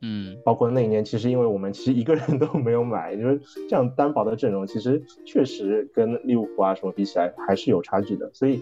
[0.02, 8.30] 嗯，包括那一年，其实因为我们其实一个人 都没有买，就是这样单薄的阵容，其实确实跟利物浦啊什么比起来还是有差距的。
[8.32, 8.60] 所以。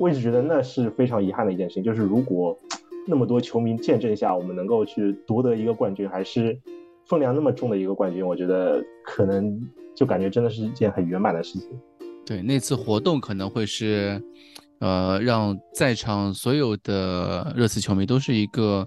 [0.00, 2.58] 我一直觉得那是非常遗憾的一件事情，就是如果
[3.06, 6.58] 那么多球迷见证下，我们能够去夺得一个冠军，还是
[7.04, 9.60] 分量那么重的一个冠军，我觉得可能
[9.94, 11.68] 就感觉真的是一件很圆满的事情。
[12.24, 14.22] 对，那次活动可能会是，
[14.78, 18.86] 呃，让在场所有的热刺球迷都是一个，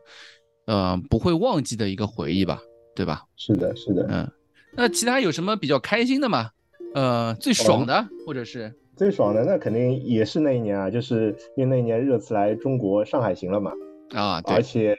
[0.66, 2.60] 呃，不会忘记的一个回忆吧，
[2.96, 3.24] 对吧？
[3.36, 4.08] 是的，是的。
[4.10, 4.28] 嗯，
[4.76, 6.50] 那其他有什么比较开心的吗？
[6.96, 8.74] 呃，最爽的，或者是？
[8.96, 13.72] 最爽的那肯定也是那一年啊，就是因为那一年热刺来中国上海行了嘛，
[14.12, 14.98] 啊，对，而且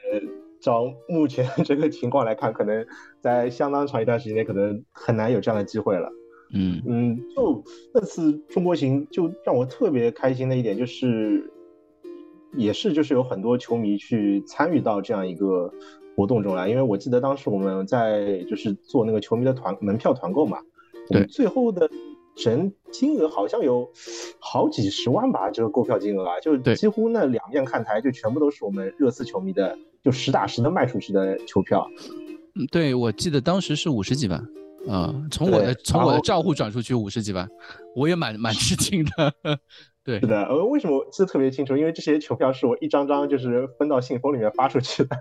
[0.60, 2.86] 照目前这个情况来看，可能
[3.20, 6.10] 在相当长一段时间内，可能很难有这样的机会了。
[6.52, 11.50] 嗯嗯，就那次中国行，就让我特别开心的一点就是，
[12.54, 15.72] 也是就是有很多球迷去参与到这样一个
[16.16, 20.58] 活动中来，因为我记得当时我们在就是做那个球迷的团门票团购嘛，
[21.08, 21.88] 对，最后的。
[22.38, 23.90] 整金额好像有
[24.38, 31.87] 好几十万吧，这个购票金额啊，就几乎那两面看台就全部都是我们热刺球迷的，就实打实的卖出去的球票。
[32.55, 34.38] 嗯，对，我记得当时是五十几万，
[34.88, 37.48] 啊，从我的从我的账户转出去五十几万，
[37.94, 39.35] 我也蛮蛮吃惊的。
[40.08, 41.76] 对，是的，呃，为什么记得特别清楚？
[41.76, 45.14] 因为这些球票是我一张张就是分到信封里面发出去的。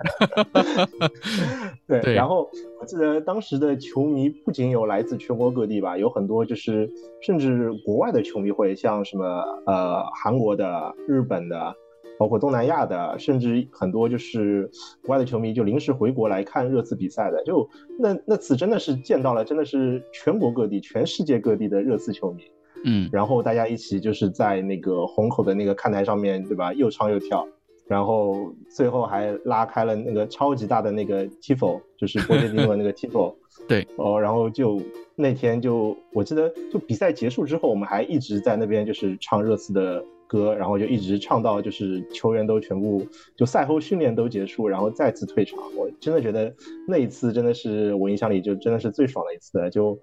[2.01, 6.89] 对，然后我记得当时的球迷不仅有来自全国各地吧，有很多就是
[7.21, 9.25] 甚至国外的球迷会，像什么
[9.65, 11.75] 呃韩国的、日本的，
[12.17, 14.71] 包括东南亚的，甚至很多就是
[15.03, 17.43] 国外的球迷就临时回国来看热刺比赛的。
[17.43, 17.69] 就
[17.99, 22.43] 那那次真的是见到了，真的是全国各地、全世界各地的热刺球迷。
[22.85, 27.47] 嗯，然后大家一起就是在那个虹口的那个看台上面对吧，又唱又跳，
[27.87, 33.33] 然后最后还拉开了那个超级大的那个 tifo，就是波切蒂诺那个 tifo。
[33.67, 34.81] 对，哦，然后就
[35.15, 45.57] 那天就我记得就比赛结束之后，我们还一直在那边就是唱热刺的歌，然后就一直唱到就是球员都全部就赛后训练都结束，然后再次退场。
[45.75, 46.53] 我真的觉得
[46.87, 49.97] 那一次真的是我印象里就真的是最爽的一次，就。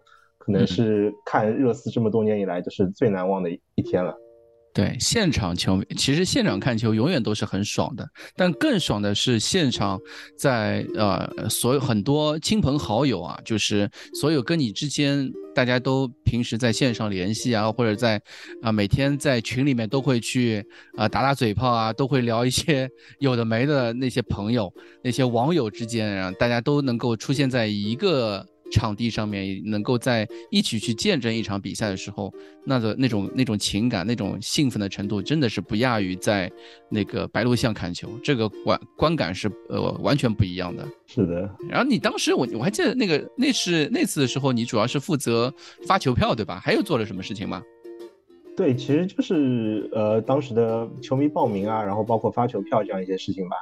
[0.45, 4.15] 可能是看热刺这么多年以来就是最难忘的一天了。
[4.75, 8.05] 对，现场球迷其实现场看球永远都是很爽的，
[8.35, 10.01] 但更爽的是现场
[10.37, 18.21] 在呃所有很多亲朋好友啊，就是所有跟你之间大家都平时在线上联系啊，或者在
[18.63, 24.71] 啊每天在群里面都会去啊打打嘴炮啊，都会聊一些有的没的那些朋友、
[25.05, 28.45] 那些网友之间啊，大家都能够出现在一个。
[28.73, 32.33] 场地上面能够在一起去见证一场比赛的时候，
[32.65, 36.51] 那个那种那种情感、那种兴奋的程度，真的是不亚于在
[36.89, 40.87] 那个白鹿巷看球，这个观观感是呃完全不一样的。
[41.07, 41.49] 是的。
[41.69, 45.53] 然后你当时我我还记得那个那是那次的时候，你主要是负责
[45.87, 46.61] 发球票对吧？
[46.63, 47.63] 还有做了什么事情吗？
[48.57, 53.57] 对，其实就是呃当时的球迷报名啊，然后包括发球票这样一些事情吧。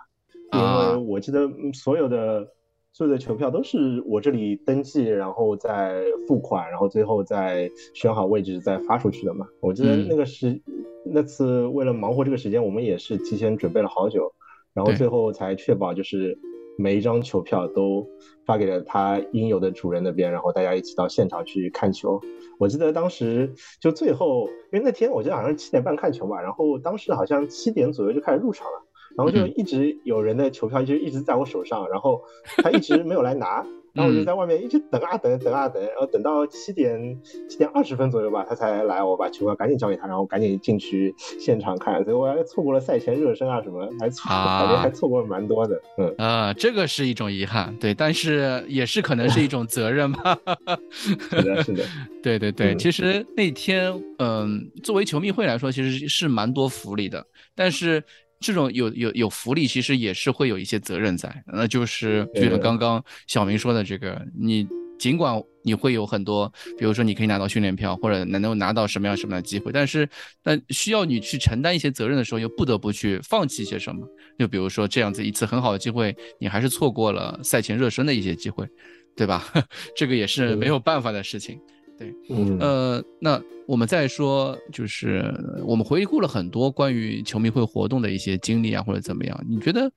[0.52, 2.46] 因为我记得所有的。
[2.94, 9.46] 所有的球票都是我这里登记，然后再付款，然后最后再选好位置再发出去的嘛。
[9.60, 10.60] 我记得那个时
[11.04, 14.30] 那次为了忙活这个时间，我们也是提前准备了好久，
[14.74, 16.38] 然后最后才确保就是
[16.76, 18.06] 每一张球票都
[18.44, 22.20] 发给了他应有的主人那边，然后大家一起到现场去看球。
[22.58, 23.50] 我记得当时
[23.80, 28.81] 就最后，因为那天我记得好像是七点半看球吧，然后当时好像七点左右就开始入场了。
[29.16, 32.22] 然后就一直有人的球票就一直在我手上，然后
[32.58, 46.14] 他一直没有来拿， 然后我就在外面一直等啊等，等啊等，然后等到七点七点二十分左右吧，他才来，我把球票赶紧交给他，然后赶紧进去现场看，所以我还错过了赛前热身啊什么，还错，感觉还错过了蛮多的，嗯。
[46.16, 50.38] 啊，这个是一种遗憾，对，但是也是可能是一种责任吧，
[50.90, 51.84] 是的，是的，
[52.22, 58.02] 对对对，其实那天，嗯，作为球迷会来说，其实是蛮多福利的，但是。
[58.42, 64.66] 这种有有有福利，其实也是会有一些责任在，那就是就像刚刚小明说的这个，你
[64.98, 70.08] 尽管你会有很多，比如说你可以拿到训练票，或者能够拿到什么样什么样的机会，但是
[70.44, 74.06] 那需要你去承担一些责任的时候，又不得不去放弃一些什么。
[74.38, 78.68] 就比如说这样子一次很好的机会，你还是错过了赛前热身的一些机会，
[79.16, 79.44] 对吧？
[79.96, 81.58] 这个也是没有办法的事情。
[82.02, 85.24] 对，嗯，呃，那我们再说，就是
[85.64, 89.44] 我们回顾了很多关于球迷会活动的一些经历啊，或者怎么样？
[89.48, 89.90] 你觉得，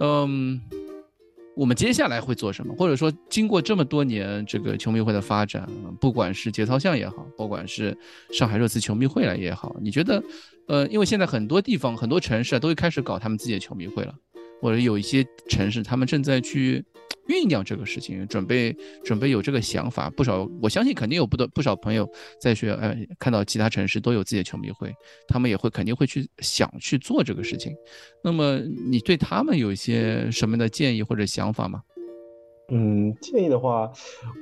[0.00, 0.60] 嗯，
[1.56, 2.74] 我们接下来会做什么？
[2.76, 5.68] 或者说，经过这么多年这个球迷会的发展，
[6.00, 7.96] 不管是节操巷也好，不管是
[8.32, 10.22] 上海热刺球迷会了也好，你觉得，
[10.68, 14.14] 呃，因为现在很多地方、很多城市啊，都会开始搞他们自己的球迷会了，
[14.60, 16.84] 或者有一些城市他们正在去。
[17.28, 22.08] 酝酿这个事情，准备准备有这个想法，不少我相信肯定有不多不少朋友
[22.40, 24.92] 在学，呃，看到其他城市都有自己的球迷会，
[25.28, 27.72] 他们也会肯定会去想去做这个事情。
[28.24, 31.80] 那么你对他们有一些什么样的建议或者想法吗？
[32.72, 33.92] 嗯，建议的话，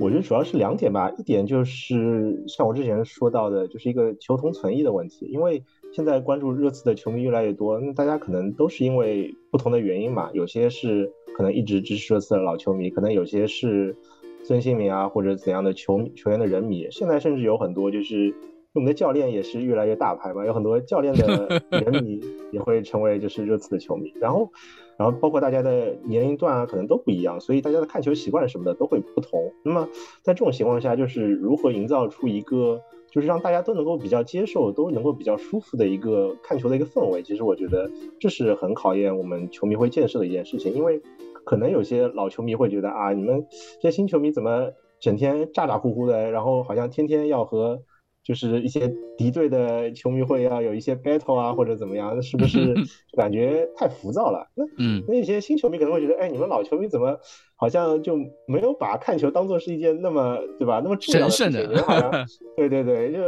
[0.00, 1.10] 我觉得主要是两点吧。
[1.18, 5.26] 一点就是像我之前说到的，就是一个求同存异的问题。
[5.26, 10.30] 因为现在关注热刺的球迷越来越多，那大家可能都是因为不同的原因嘛。
[10.32, 13.96] 有些是可能一直支持热刺的老球迷，可能有些是
[14.44, 16.86] 孙兴民啊或者怎样的球球员的人迷。
[16.90, 18.34] 现在甚至有很多就是
[18.74, 22.20] 我们的教练也是越来越大牌嘛，有很多教练的人迷
[22.52, 24.12] 也会成为就是热刺的球迷。
[24.20, 24.50] 然后。
[24.98, 29.52] 然后包括大家的年龄段啊，可能都不一样，所以大家的看球习惯什么的都会不同。
[29.62, 29.88] 那么
[30.22, 37.90] 在这种情况下，就是如何营造出一个就是让大家都能够比较接受、都能够比较舒服的一个看球的一个氛围，其实我觉得
[38.20, 40.72] 这是很考验我们球迷会建设的一件事情。
[40.72, 41.00] 因为
[41.44, 43.46] 可能有些老球迷会觉得啊，你们
[43.80, 47.82] 这些新球迷怎么整天咋咋呼呼的，然后好像天天要和。
[48.28, 52.74] 就是一些敌对的球迷会要有一些 battle 啊，或者怎么样，是不是
[53.16, 54.46] 感觉太浮躁了？
[54.54, 57.18] 那嗯，那些新球迷可能会觉得，哎，你们老球迷怎么
[57.56, 61.74] 好像就没有把看球当做是一件那么对吧，那么重要的事情？
[61.84, 62.10] 好像
[62.54, 63.18] 对对对，就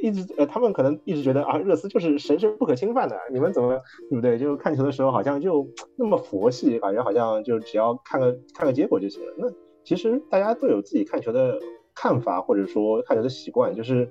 [0.00, 4.38] 一直呃，他们可能一直觉得啊，热刺就是神圣不可侵犯的，你们怎么对不对？
[4.38, 9.34] 就看球的时候好像就那么佛系，感觉好像就只要看个看个结果就行了。
[9.36, 9.48] 那
[9.82, 11.58] 其实大家都有自己看球的
[11.92, 14.08] 看法，或者说看球的习惯，就是。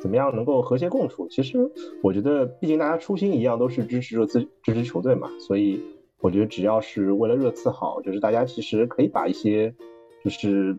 [0.00, 1.28] 怎么样能够和谐共处？
[1.28, 1.70] 其实
[2.02, 5.30] 我觉得，毕竟大家初心一样，都是支持热刺、支持球队嘛。
[5.38, 5.80] 所以
[6.20, 9.74] 我觉得，只要是为了热刺好，就是大家其实可以把一些
[10.24, 10.76] 就是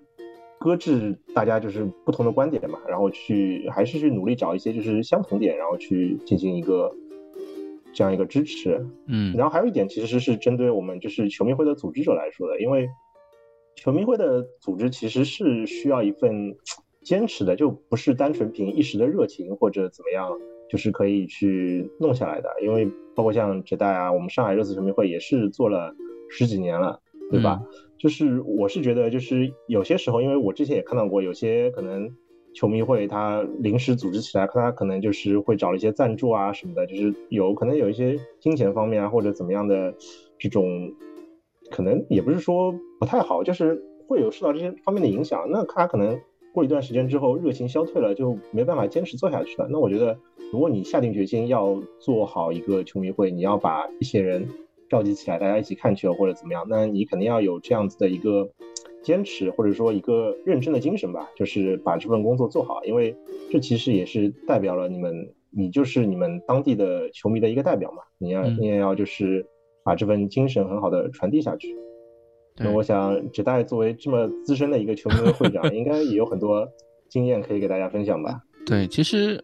[0.59, 6.91] 搁置大家就是不同的观点嘛，然后去还是去努力找一些就是相同点，然后去进行一个
[7.93, 8.83] 这样一个支持。
[9.07, 12.89] 嗯，然后还有一点其实是针对我们就是球迷会的组织者来说的，因为
[13.75, 16.55] 球迷会的组织其实是需要一份。
[17.07, 20.29] 坚持的就不是单纯凭一时的热情或者怎么样，
[20.69, 22.49] 就是可以去弄下来的。
[22.61, 25.95] 因为包括像浙大啊，我们上海热刺球迷会也是做了
[26.29, 26.99] 十几年了，
[27.31, 27.61] 对吧？
[27.97, 32.11] 就是我是觉得，就是有些时候，因为我之前也看到过，有些可能
[32.53, 39.95] 球迷会他临时组织起来，他可能就是会找一些赞助啊什么的，就是有可能有一些金钱方面啊或者怎么样的
[40.37, 40.91] 这种，
[41.71, 45.47] 可能也不是说不太好，就是会有受到这些方面的影响。
[45.49, 46.19] 那他可能。
[46.53, 49.67] 过一段时间之后，热情消退了，就没办法坚持做下去了。
[49.69, 50.17] 那我觉得，
[50.51, 54.47] 如果你下定决心要做好一个球迷会，你要把一些人
[54.89, 58.49] 召集起来，大家一起看球或者怎么样，那你肯定要有这样子的一个
[59.03, 62.83] 坚持，或者说一个认真的精神吧，就是把这份工作做好。
[62.85, 63.15] 因为
[63.51, 68.01] 这其实也是代表了你们，你就是你们当地的球迷的一个代表嘛。
[68.17, 69.45] 你要你也要就是
[69.83, 71.75] 把这份精神很好的传递下去。
[72.59, 76.67] 那我想，只代作为这么资深的一个球迷会长， 应该也有很多
[77.07, 78.41] 经验可以给大家分享吧？
[78.65, 79.41] 对，其实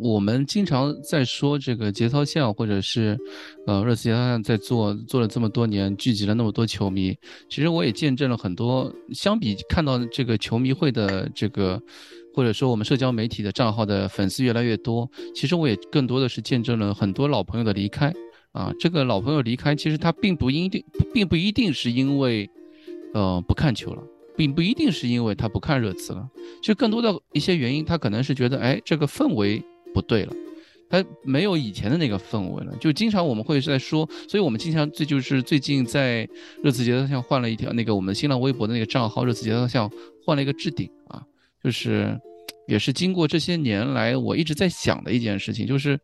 [0.00, 3.18] 我们经常在说这个节操线，或者是
[3.66, 7.14] 呃热刺节操线在做做了这么多年，聚集了那么多球迷。
[7.48, 11.82] 其实我也见证了很多，相比看到这个球迷会的这个，
[12.32, 18.12] 或者说我们社交媒体的账号的粉丝越来越多，其实我也更多的是见证了很多老朋友的离开。
[18.52, 22.48] 啊，这个老朋友离开，其实他并不一定，并不一定是因为，
[23.14, 24.02] 呃，不看球了，
[24.36, 26.28] 并不一定是因为他不看热刺了，
[26.62, 29.62] 就更多的一些原因，他可能是觉得，哎，这个氛围
[29.94, 30.34] 不对了，
[30.90, 32.76] 他没有以前的那个氛围了。
[32.76, 36.28] 就经常我们会在说，所以我们经常这就是最近在
[36.62, 39.90] 热刺节操巷换了一条那个我们新浪微博的那个账号，热刺节操巷
[40.26, 41.22] 换了一个置顶啊，
[41.64, 42.20] 就是
[42.68, 45.98] 也是经过这些年来我一直在想的一件事情，就是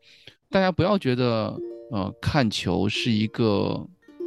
[0.48, 1.54] 大家不要觉得。
[1.90, 3.87] 呃，看球是一个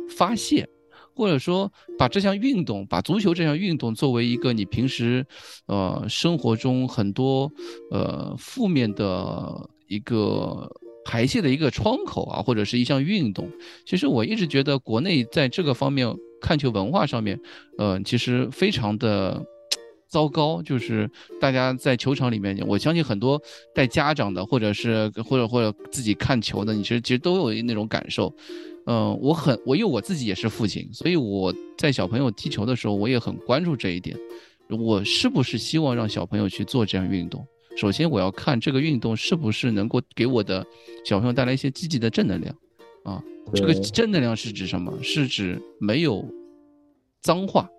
[0.09, 0.67] 发泄，
[1.15, 5.25] 或者说把这项运动，把足球这项运动作为一个你平时
[5.67, 7.51] 呃生活中很多
[7.91, 10.69] 呃负面的一个
[11.05, 13.49] 排泄的一个窗口啊，或者是一项运动。
[13.85, 17.39] 其实我一直觉得国内在这个方面看球文化上面，
[17.77, 19.43] 呃，其实非常的
[20.11, 21.09] 糟糕，就是
[21.39, 23.41] 大家在球场里面，我相信很多
[23.73, 28.31] 带家长的，或者是或者或者自己看球的，你其实其实都有那种感受。
[28.87, 34.17] 嗯，我很我因为我自己也是父亲，所以我在小朋友踢球的时候，我也很关注这一点。
[34.69, 37.45] 我是不是希望让小朋友去做这样运动？
[37.77, 40.65] 首先，我要看这个运动是不是能够给我的
[41.05, 42.53] 小朋友带来一些积极的正能量
[43.05, 43.23] 啊。
[43.53, 44.91] 这个正能量是指什么？
[45.01, 46.25] 是指没有
[47.21, 47.69] 脏话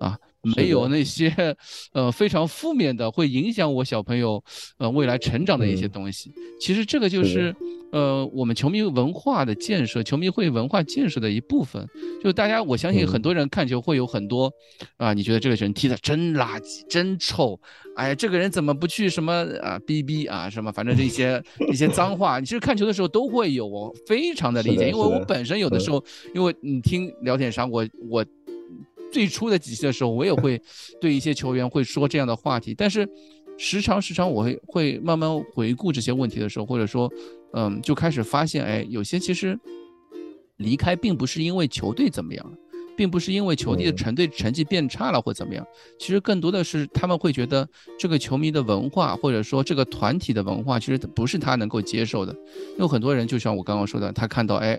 [0.00, 0.18] 啊。
[0.54, 1.56] 没有那些，
[1.92, 4.42] 呃，非常负面的，会影响我小朋友，
[4.78, 6.32] 呃，未来成长的一些东西。
[6.60, 7.54] 其实这个就是，
[7.92, 11.86] 呃，我们球迷文化的建设，球迷会文化建设的一部分。
[12.22, 14.50] 就大家，我相信很多人看球会有很多，
[14.96, 17.58] 啊，你觉得这个人踢的真垃圾，真臭，
[17.96, 19.32] 哎呀，这个人怎么不去什么
[19.62, 26.02] 啊，逼逼啊，什么，反正这些 一些脏话，你其实看球的时候都会有，我非常的理解，因为我本身有的时候，
[26.34, 28.24] 因为你听聊天啥，我我。
[29.12, 30.60] 最初的几期的时候，我也会
[31.00, 33.08] 对一些球员会说这样的话题，但是
[33.56, 37.10] 时常时常我会会慢慢回顾这些问题的时候，或者说，
[37.54, 39.58] 嗯，就开始发现，哎，有些其实
[40.56, 42.52] 离开并不是因为球队怎么样，
[42.96, 45.66] 并不是因为球队的成队成绩变差了或怎么样，
[45.98, 47.66] 其实更多的是他们会觉得
[47.98, 52.34] 这个球迷的文化或者说这个团体的文化其实不是他能够接受的，
[52.76, 54.78] 因为很多人就像我刚刚说的，他看到哎，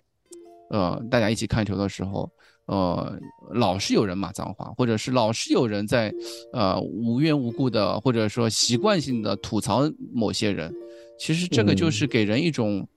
[0.69, 2.29] 呃，大家一起看球的时候。
[2.67, 3.19] 呃，
[3.53, 6.13] 老是有人骂脏话，或者是老是有人在，
[6.53, 10.73] 呃，无缘无故的，或者说习惯性的吐槽某些人，
[11.17, 12.87] 其实这个就是给人一种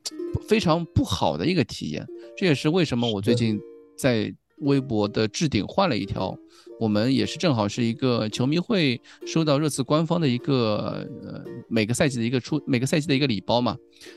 [0.49, 2.07] 非常不好的一个体验。
[2.37, 3.59] 这也是为什么我最近
[3.97, 6.37] 在微博的置顶换了一条。
[6.81, 13.77] 我们也是正好是一个球迷会收到热刺官方的一个呃每个赛季的一个出每个赛季的一个礼包嘛，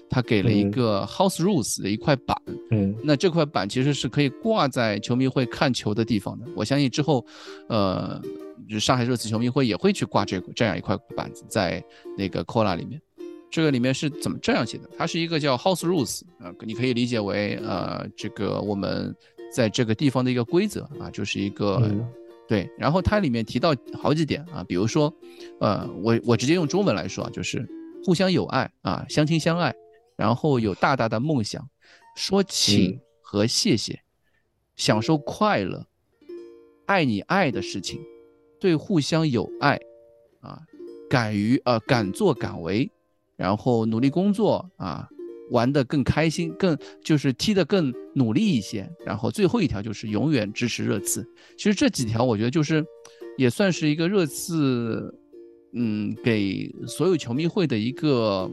[0.09, 2.41] 他给了一个 House Rules 的一块板，
[2.71, 6.45] 嗯，那这块板其实是可以挂在球迷会看球的地方的。
[6.55, 7.25] 我相信之后，
[7.67, 8.21] 呃，
[8.69, 11.83] 就上海热刺球迷会也会去挂这这样一块板子在
[12.17, 13.01] 那个 Cola 里面。
[13.51, 14.89] 这个里面是怎么这样写的？
[14.97, 19.13] 它是一个叫 House Rules 啊，你可以理解为呃这个我们
[19.51, 21.91] 在这个地方的一个规则啊，就是一个。
[22.47, 25.13] 对，然后它里面提到好几点啊，比如说，
[25.59, 27.67] 呃，我我直接用中文来说啊，就是
[28.03, 29.73] 互相友爱啊，相亲相爱，
[30.17, 31.67] 然后有大大的梦想，
[32.15, 34.01] 说请和谢谢，
[34.75, 35.87] 享受快乐，
[36.85, 38.01] 爱你爱的事情，
[38.59, 39.79] 对互相有爱，
[40.41, 40.61] 啊，
[41.09, 42.91] 敢于呃敢作敢为，
[43.37, 45.09] 然后努力工作啊。
[45.51, 48.89] 玩得更开心，更就是踢得更努力一些。
[49.05, 51.25] 然后最后一条就是永远支持热刺。
[51.57, 52.83] 其实这几条我觉得就是，
[53.37, 55.13] 也算是一个热刺，
[55.73, 58.49] 嗯，给所有球迷会的一个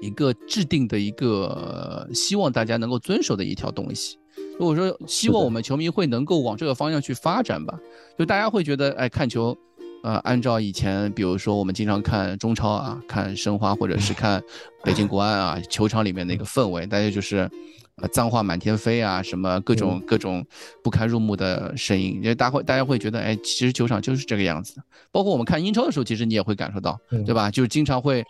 [0.00, 4.18] 一个制定的一个希望大家能够遵守的一条东西。
[4.58, 7.78] 如果说希望我们球迷会能够往这个方向去发展吧，
[8.18, 9.56] 就大家会觉得，哎，看球。
[10.04, 14.40] 呃，按照以前，比如说我们经常看中超啊，看申花或者是看
[14.84, 17.50] 北京国安啊，球场里面那个氛围，大家就是，
[17.96, 20.44] 呃，脏话满天飞啊，什么各种各种
[20.82, 24.82] 不堪入目的声音，因为大会大家会觉得，哎，其实球场就是这个样子的。
[25.10, 27.50] 包括我们看英超的时候，其实你也会感受到，对吧？
[27.50, 28.22] 就是经常会，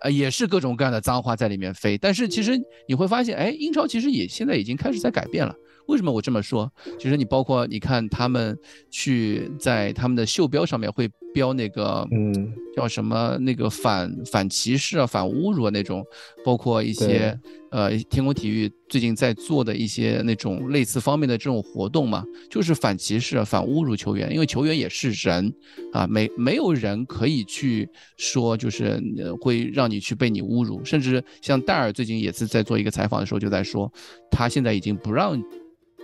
[0.00, 1.98] 呃，也是各种各样的脏话在里面飞。
[1.98, 5.54] 但是其实你会发现，哎，英超其实也现在已经开始在改变了。
[5.88, 6.70] 为什么我这么说？
[6.98, 8.56] 其实你包括你看他们
[8.90, 16.04] 去在他们的袖标上面会标那个，嗯，叫什么那个反反歧视啊、反侮辱啊那种，
[16.44, 17.38] 包括一些
[17.70, 25.50] 呃天空体育最近在做的一些那种类似方面的这种活动嘛，就是反歧视、反侮辱球员，因为球员也是人
[25.94, 29.00] 啊，没没有人可以去说就是
[29.40, 33.90] 会让你去被你侮辱，甚至像戴尔最近也是在做一个采访的时候就在说，
[34.30, 35.42] 他现在已经不让。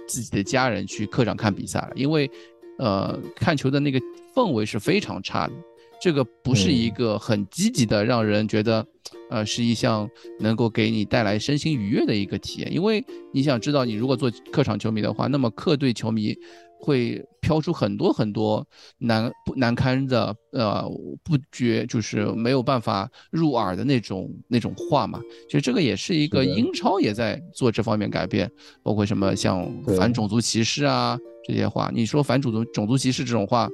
[0.07, 2.30] 自己的家人去客场看比赛了，因为，
[2.78, 4.00] 呃，看球的那个
[4.34, 5.52] 氛围是非常差的，
[6.00, 8.86] 这个不是一个很积极的，让人觉得，
[9.30, 10.09] 呃，是一项
[10.40, 12.72] 能够给你带来身心愉悦的一个体验。
[12.72, 16.36] 因为你想知道，你如果做客场球迷的话，那么客队球迷。
[16.85, 18.66] 会飘出很多很多
[18.99, 20.82] 难不难堪的，呃，
[21.22, 25.18] 不觉就是没有办法入耳的那种那种话嘛。
[25.49, 28.51] 其实这个也是一个英超也在做这方面改变，
[28.82, 29.66] 包括什么像
[29.97, 31.18] 反种族歧视啊
[31.49, 31.91] 这些话。
[31.95, 33.66] 你说反种族种族歧视这种话，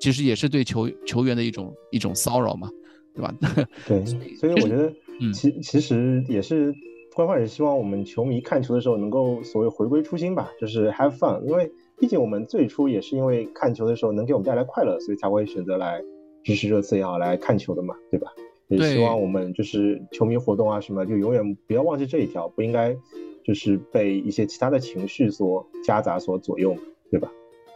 [0.00, 2.68] 其实也是对球球员的一种一种骚扰嘛，
[3.14, 3.32] 对吧？
[3.86, 4.92] 对，所以我觉得，
[5.32, 6.74] 其其实也是
[7.14, 11.70] 官方也希望我们球迷看球的时候能够所谓回归初心吧，就是 have fun，因为。
[11.98, 16.02] 毕竟我们最初也是因为看球的时候能给我们带来快乐，所以才会选择来
[16.44, 18.30] 支持热刺也好来看球的嘛，对吧？
[18.68, 22.96] 也希望我们就是球迷活动啊什么，就永远不要忘记这一条，不应该
[23.44, 26.76] 就是被一些其他的情绪所夹杂、所左右，
[27.10, 27.30] 对吧？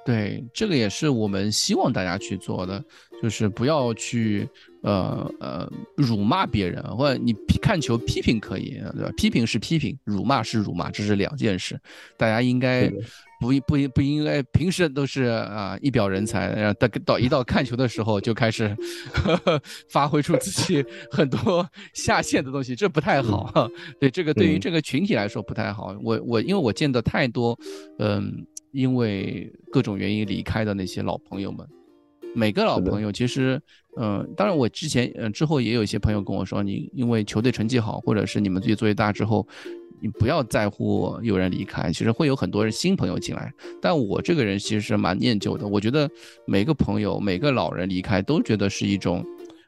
[0.05, 2.83] 对，这个也是我们希望大家去做的，
[3.23, 4.49] 就是不要去
[4.83, 9.13] 呃呃辱骂别人，或者你看球批评可以，对吧？
[9.17, 11.79] 批评是批评，辱骂是辱骂，这是两件事。
[12.17, 12.91] 大家应该
[13.41, 18.77] 不不不应该平时都是啊一表人才，然后到到一到看球的时候就开始
[19.91, 23.69] 发挥出自己很多下线的东西，这不太好。
[23.99, 25.97] 对这个对于这个群体来说不太好。
[26.03, 27.59] 我我因为我见的太多，
[27.99, 28.47] 嗯。
[28.73, 31.67] 因为各种原因离开的那些老朋友们，
[32.37, 33.61] 每个老朋友其实，
[33.99, 39.45] 嗯，当然我之前，嗯，之后也有一些朋友跟我说，你因为球队成绩好，或者是你们自己作业大之后，
[40.01, 43.53] 你不要在乎有人离开，其实会有很多人新朋友进来。
[43.81, 46.11] 但我这个人其实是蛮念旧的，我觉得
[46.47, 49.25] 每个朋友、每个老人离开，都觉得是一种。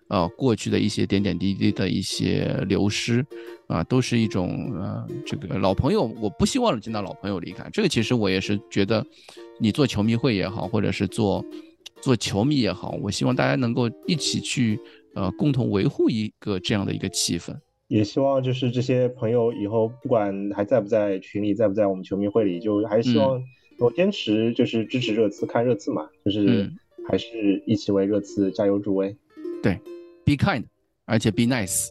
[0.08, 3.24] 啊，过去的一些点点滴滴的一些流失，
[3.66, 7.66] 啊，都是一种呃，这个老朋友，我不希望见到老朋友离开。
[7.72, 9.02] 这个其实我也是觉得，
[9.58, 11.42] 你做球迷会也好，或者是做
[12.02, 14.78] 做球迷也好，我希望大家能够一起去
[15.14, 17.56] 呃，共同维护一个这样的一个气氛。
[17.92, 23.38] 也希望就是这些朋友以后不管还在不在群里，在不在我们球迷会里，就还是希望
[23.78, 26.72] 我坚持就是支持热刺，看热刺嘛，就是
[27.06, 29.14] 还是一起为热刺加油助威。
[29.62, 29.78] 对。
[30.24, 30.62] Be kind，
[31.04, 31.88] 而且 be nice，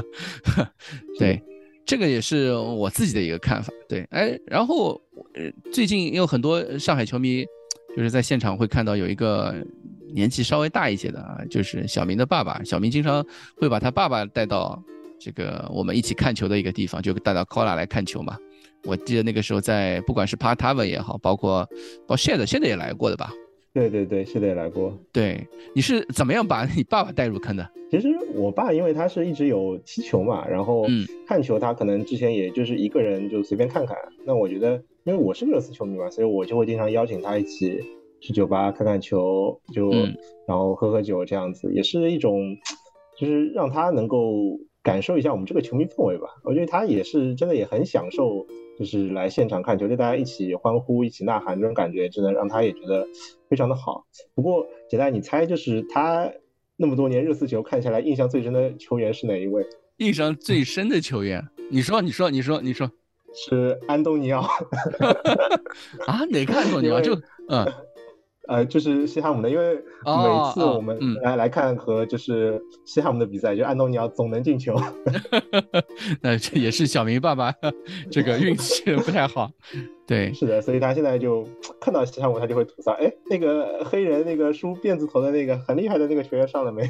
[1.18, 1.42] 对，
[1.86, 3.72] 这个也是我自己的一个看法。
[3.88, 5.00] 对，哎，然后
[5.32, 7.46] 呃，最近有很多上海球迷，
[7.96, 9.54] 就是在现场会看到有一个
[10.12, 12.62] 年纪稍微大一些的啊，就是小明的爸爸。
[12.62, 13.24] 小明经常
[13.56, 14.80] 会把他爸爸带到
[15.20, 18.36] 这个我们一起看球的一个地方，就带到 Cola 来看球嘛。
[18.84, 21.64] 我记得那个时候在不管是 Partava 也好，包括
[22.06, 23.30] 包括 Shed Shed 也来过的吧。
[23.72, 24.98] 对对对，是的也来过。
[25.12, 27.70] 对，你是怎么样把你爸爸带入坑的？
[27.90, 30.86] 其实我爸因为他是一直有踢球嘛，然后
[31.26, 33.96] 看球他可能之前也就是一个人就随便看看。
[34.24, 37.78] 那我觉得，因为我是热刺球迷嘛，所以我就会经常邀请他一起
[38.20, 39.90] 去酒吧看看球，就
[40.48, 42.56] 然后喝喝酒这样子，也是一种
[43.16, 46.28] 就是让他能够感受一下我们这个球迷氛围吧。
[46.44, 48.46] 我觉得他也是真的也很享受。
[48.78, 53.06] 就是来现场看球，就大家一起欢呼、一起呐喊，这种感觉真的让他也觉得
[53.46, 54.06] 非常的好。
[54.34, 56.32] 不过，简单，你猜，就是他
[56.76, 59.66] 那么多年热刺球看下来，印象最深的球员是哪一位？
[59.98, 62.90] 印象最深的球员，你说，你说，你说，你说，
[63.34, 64.48] 是安东尼奥。
[66.08, 66.98] 啊，哪个安东尼奥？
[67.04, 67.14] 就
[67.50, 67.70] 嗯。
[68.50, 74.76] 呃，就是西汉姆的，因为每次我们来来看和就是西汉姆的比赛，就安东尼奥总能进球。
[76.20, 77.54] 那这也是小明爸爸
[78.10, 79.48] 这个运气不太好。
[80.04, 81.46] 对，是的，所以他现在就
[81.80, 86.82] 看到西汉姆，他就会吐槽：哎，那个黑人那个梳辫子头的那个很厉害的那个球员上了没？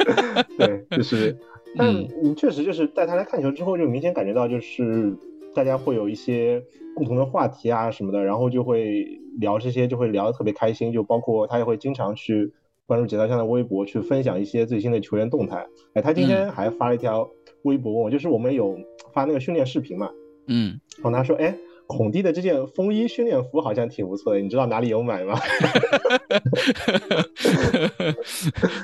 [0.58, 1.34] 对，就是，
[1.78, 1.90] 但
[2.22, 5.16] 你确实就是带他来看球之后，就明显感觉到就是
[5.54, 6.62] 大家会有一些
[6.94, 9.18] 共同的话题啊什么的，然后就会。
[9.38, 12.52] 聊这些就会聊得特别开心，就包括他也会经常去
[12.86, 15.66] 关注解道箱的微博，去分享一些最新的球员动态。
[15.94, 17.28] 哎，他今天还发了一条
[17.62, 18.76] 微博问我，就是我们有
[19.12, 20.10] 发那个训练视频嘛？
[20.46, 21.56] 嗯，然后他说，哎。
[21.88, 25.38] 孔蒂的这件风衣训练服好像挺不错的，你知道哪里有买吗？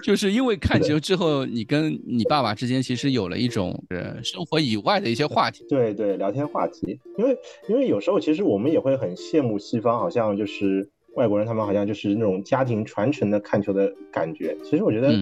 [0.03, 5.67] 就是因为看球之后，你跟你爸爸之间其实有了一种呃生活以外的一些话题。
[5.69, 6.99] 对对，聊天话题。
[7.19, 7.37] 因为
[7.69, 14.57] 因为有时候其实我们也会很羡慕西方，好像就是外国人他们好像就是那种家庭传承的看球的感觉。
[14.65, 15.13] 其实我觉得，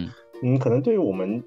[0.43, 1.43] 嗯，可能对于我们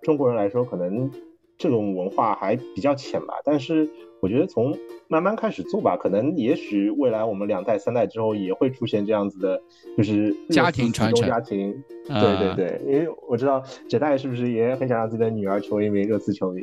[0.00, 1.10] 中国人来说，可能
[1.58, 3.34] 这种文化还比较浅吧。
[3.44, 3.86] 但是
[4.20, 4.76] 我觉得从
[5.08, 9.60] 慢慢开始做吧，可能也许未来我们两代三代之后也会出现这样子的，
[9.96, 11.28] 就是家庭传承。
[11.28, 16.62] 家庭，对对对，因为我知道姐代是不是也很想让自己的女儿成为一名热刺球迷？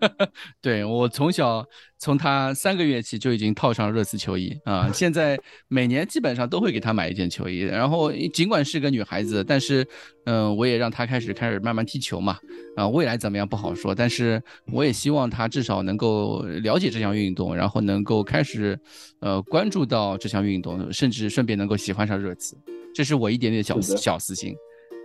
[0.60, 1.64] 对我从小
[1.98, 7.60] 从她三个月起就已经套上热刺球衣啊，现在每年基本上都会给她买一件球衣。
[7.60, 9.86] 然后尽管是个女孩子，但是
[10.26, 12.36] 嗯，我也让她开始开始慢慢踢球嘛。
[12.76, 17.84] 啊，未来怎么样不好说，但是我也希望她至少能够了解这项运动，然后。
[17.84, 18.78] 能够开始，
[19.20, 22.56] 呃，关注到这项运动，甚至顺便能够喜欢上热刺，
[22.94, 24.54] 这是我一点点小小私心。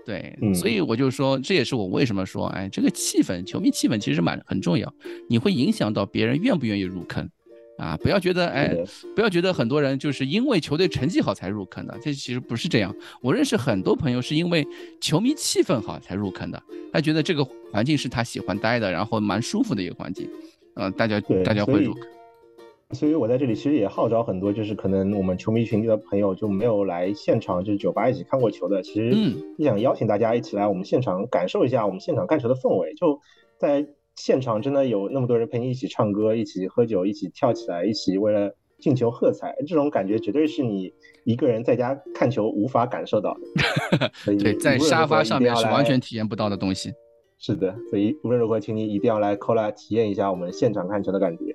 [0.09, 4.91] 对，所以我就说，这也是我为什么说，哎，这个气氛，球迷气氛其实蛮很重要，
[5.29, 7.29] 你会影响到别人愿不愿意入坑
[7.77, 7.95] 啊！
[7.97, 8.75] 不要觉得，哎，
[9.15, 12.91] 不要觉得很多人就是因为球队成绩好才入坑的，这其实不是这样。
[13.21, 14.65] 我认识很多朋友是因为
[14.99, 16.59] 球迷气氛好才入坑的，
[16.91, 20.27] 他觉得这个环境是他喜欢待的，然后蛮舒服的一个环境，
[20.73, 21.95] 呃，大家大家会入。
[22.95, 29.15] 所以我在这里其实也号召很多，就是可能我们球迷群里的朋友就没有来现场，就是酒吧一起看过球的，其实
[29.59, 32.95] 也想邀请大家一起来我们现场感受一下我们现场看球的氛围。
[32.95, 33.19] 就
[33.59, 33.85] 在
[34.15, 40.91] 现场真的有那么多人陪你一起唱歌，一起喝酒，一起跳起来，一起为了进球喝彩，这种感觉绝对是你
[41.25, 44.11] 一个人在家看球无法感受到的。
[44.35, 46.91] 对，在沙发上面是完全体验不到的东西。
[47.37, 51.48] 是的，所以无论如何，请你一定要来 c o l a 体验一下我们现场看球的感觉。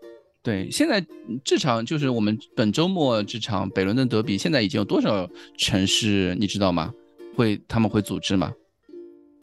[0.45, 1.03] 对，现在
[1.43, 5.27] 这场就是我们本周末这场北伦敦德比，现在已经有多少
[5.57, 6.93] 城市你知道吗？
[7.35, 8.53] 会他们会组织吗？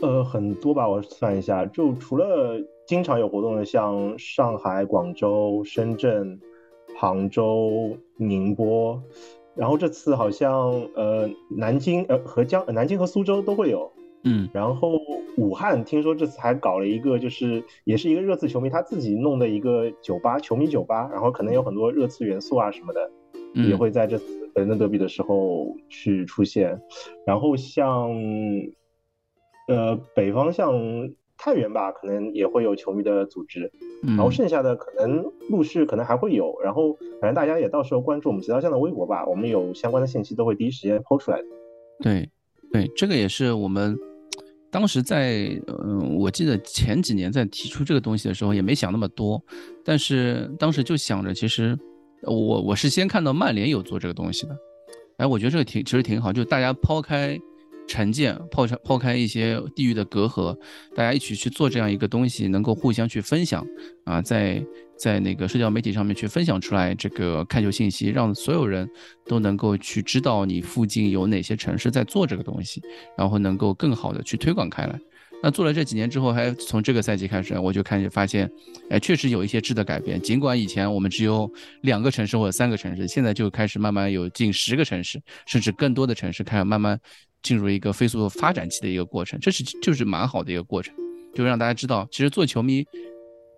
[0.01, 6.39] 呃，很多吧，我算一下，就除了经常有活动的，像上海、广州、深圳、
[6.95, 9.01] 杭州、宁波，
[9.55, 13.91] 然后这次好像呃南京呃和江南京和苏州都会有。
[14.23, 14.99] 嗯，然后
[15.37, 23.09] 武汉听说这次还搞了一个，就是也是一个热刺球迷他自己弄的一个酒吧，球迷酒吧，然后可能有很多热刺元素啊什么的，
[23.67, 26.79] 也会在这次伦敦德比的时候去出现。
[27.25, 28.11] 然后像
[29.67, 33.71] 呃北方像太原吧，可能也会有球迷的组织，
[34.03, 36.55] 然后剩下的可能陆续可能还会有。
[36.63, 41.47] 然后反正大家也到时候关注我们其他项的微博吧，我们有相关的信息都会第一时间抛出来的。
[42.03, 42.29] 对，
[42.71, 43.97] 对，这个也是我们。
[44.71, 45.49] 当时在，
[45.83, 49.43] 嗯，我记得前几年在提出这个东西的时候，也没想那么多，
[49.83, 51.77] 但是当时就想着，其实
[52.23, 54.57] 我我是先看到曼联有做这个东西的，
[55.17, 57.37] 哎，我觉得这个挺其实挺好，就大家抛开。
[57.87, 60.57] 成见，抛开抛开一些地域的隔阂，
[60.95, 63.65] 大家一起去做这样一个东西，能够互相去分享
[64.05, 64.63] 啊，在
[64.97, 68.89] 在那个社交媒体上面去分享出来这个看球信息，让所有人
[69.25, 72.81] 都能够去知道你附近有哪些城市在做这个东西，
[73.17, 74.97] 然后能够更好的去推广开来。
[75.43, 78.47] 那做了这几年之后，还从这个赛季开始，我就开始发现，
[78.91, 80.21] 哎，确实有一些质的改变。
[80.21, 81.51] 尽管以前我们只有
[81.81, 86.99] 两个城市或者三个城市，现在就开始慢慢有近十个城市，甚至更多的城市开始慢慢。
[87.43, 90.93] 进入一个飞速发展期的一个过程，这是就是蛮好的一个过程，
[91.33, 92.85] 就让大家知道，其实做球迷、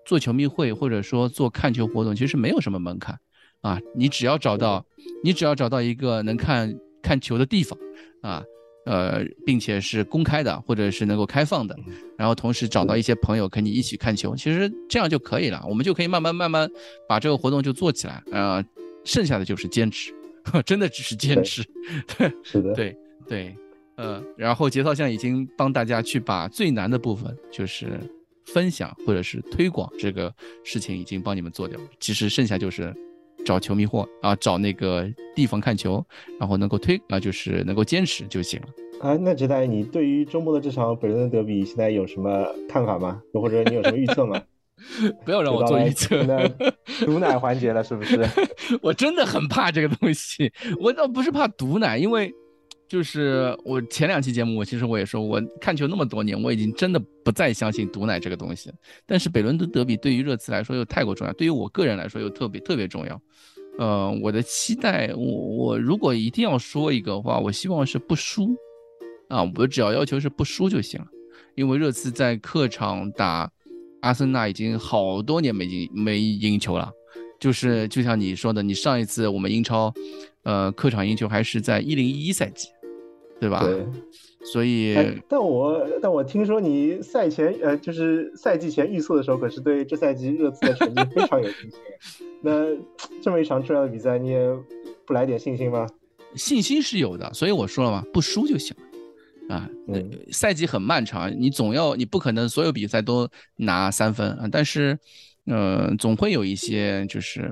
[0.05, 3.17] 做球迷会或者说做看球活动，其实没有什么门槛
[3.61, 4.85] 啊，你只要找到，
[5.23, 7.77] 你只要找到一个能看看球的地方
[8.21, 8.43] 啊，
[8.85, 11.75] 呃，并且是公开的或者是能够开放的，
[12.17, 16.69] 然后同时找到一些朋友跟你一起看球，其实这样就可以了，我们就可以慢慢慢慢
[17.07, 18.63] 把这个活动就做起来，呃，
[19.03, 20.13] 剩下的就是坚持，
[20.65, 21.63] 真的只是坚持，
[22.17, 22.95] 对，是的，对
[23.27, 23.55] 对。
[23.95, 27.99] 呃，然后节操像已经帮大家去把最难的部分，就是
[28.45, 30.33] 分享或者是推广这个
[30.63, 31.85] 事情，已经帮你们做掉了。
[31.99, 32.93] 其实剩下就是
[33.45, 36.03] 找球迷货啊，找那个地方看球，
[36.39, 38.67] 然后能够推啊，就是能够坚持就行了。
[38.99, 43.21] 啊，那直代，你对于周末的这场北伦敦德比现在有什么看法吗？
[43.33, 44.41] 或者你有什么预测吗？
[45.23, 46.25] 不要让我做预测。
[47.05, 48.27] 毒奶环节了，是不是？
[48.81, 50.51] 我真的很怕这个东西。
[50.79, 52.33] 我倒不是怕毒奶，因为。
[52.93, 58.71] 就是我前两期节目，我其实我也说，我看球那么多年，我已经真的不再相信毒奶这个东西。
[59.03, 63.19] 但是北伦敦德比对于热刺来说又太过重要，对于我个人来说又特别特别重要。
[63.79, 68.55] 呃，我的期待，我我如果一定要说一个话，我希望是不输
[69.27, 71.07] 啊，我只要要求是不输就行了。
[71.55, 73.51] 因为热刺在客场打
[74.01, 76.91] 阿森纳已经好多年没赢没赢球了，
[77.39, 79.91] 就是就像你说的，你上一次我们英超，
[80.43, 82.67] 呃，客场赢球还是在一零一赛季。
[83.39, 83.61] 对吧？
[83.63, 83.85] 对，
[84.45, 84.95] 所以，
[85.27, 91.79] 但我但我听说你赛前呃，就是赛季前预测的时候，可是对这赛季热刺的成绩非常有信心。
[92.41, 92.65] 那
[93.21, 94.49] 这么一场重要的比赛，你也
[95.05, 95.87] 不来点信心吗？
[96.35, 98.75] 信心是有的，所以我说了嘛，不输就行
[99.47, 99.69] 了啊。
[100.31, 104.47] 赛季很漫长，你总要，你不可能所有比赛都拿三分啊。
[104.51, 104.97] 但是，
[105.45, 107.51] 呃，总会有一些就是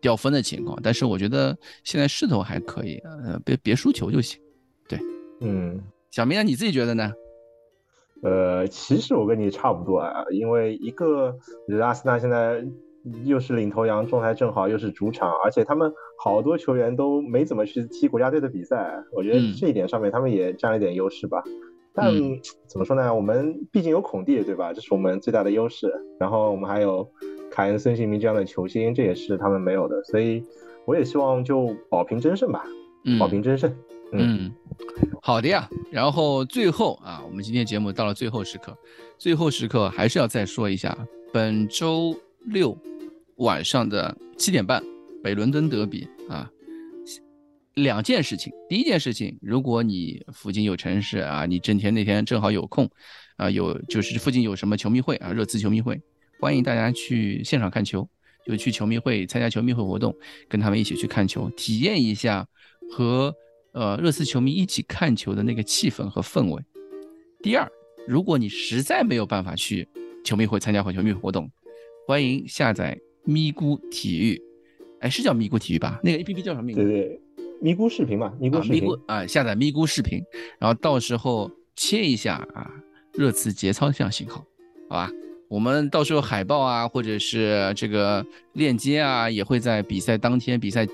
[0.00, 0.78] 掉分的情况。
[0.82, 4.38] 但是我觉得现在势头还可以，呃，别别输球就行。
[5.40, 5.80] 对，嗯，
[6.10, 7.12] 小明，你自己觉得呢？
[8.22, 12.64] 呃，其实我跟你差不多啊，因为一个，我觉得阿森纳现在
[13.24, 21.42] 又是领头羊，状态正好，又是主场，而且他们好多球员都没怎么去踢国家队的比赛，我觉得这一点上面他们也占了一点优势吧。
[21.92, 22.12] 但
[22.66, 23.14] 怎么说呢？
[23.14, 24.72] 我们毕竟有孔蒂，对吧？
[24.72, 25.90] 这是我们最大的优势。
[26.18, 27.08] 然后我们还有
[27.50, 30.02] 凯恩、孙兴民这样的球星，这也是他们没有的。
[30.04, 30.44] 所以
[30.84, 32.64] 我也希望就保平争胜吧，
[33.18, 33.70] 保平争胜。
[33.70, 33.76] 嗯，
[34.12, 34.52] 嗯
[35.20, 35.68] 好的呀。
[35.90, 38.76] 然后最后啊，我们今天节目到了最后时刻，
[39.18, 40.96] 最后时刻还是要再说一下，
[41.32, 42.76] 本周六
[43.36, 44.82] 晚上的七点半，
[45.22, 46.50] 北伦敦德比啊，
[47.74, 48.52] 两件事情。
[48.68, 52.88] 第一件事情，如果你附近有城市啊，你整天那天正好有空
[53.36, 56.00] 啊，有就是附近有什么球迷会啊，热刺球迷会，
[56.40, 58.08] 欢迎大家去现场看球，
[58.44, 60.14] 就去球迷会参加球迷会活动，
[60.48, 62.46] 跟他们一起去看球，体验一下
[62.90, 63.34] 和。
[63.76, 66.62] 呃，热刺球迷一起看球的那个气氛和氛围。
[67.42, 67.70] 第二，
[68.08, 69.86] 如果你实在没有办法去
[70.24, 71.50] 球迷会参加会球迷活动，
[72.06, 74.42] 欢迎下载咪咕体育，
[75.00, 76.00] 哎，是叫咪咕体育吧？
[76.02, 76.82] 那个 A P P 叫什么名字？
[76.82, 77.20] 对对，
[77.60, 80.24] 咪咕视频嘛，咪咕视频啊，下载咪咕视频，
[80.58, 82.70] 然后到时候切一下啊，
[83.12, 84.42] 热刺节操这样信号，
[84.88, 85.10] 好吧？
[85.48, 88.24] 我们到时候海报啊，或者是这个
[88.54, 90.88] 链接啊，也会在比赛当天比赛。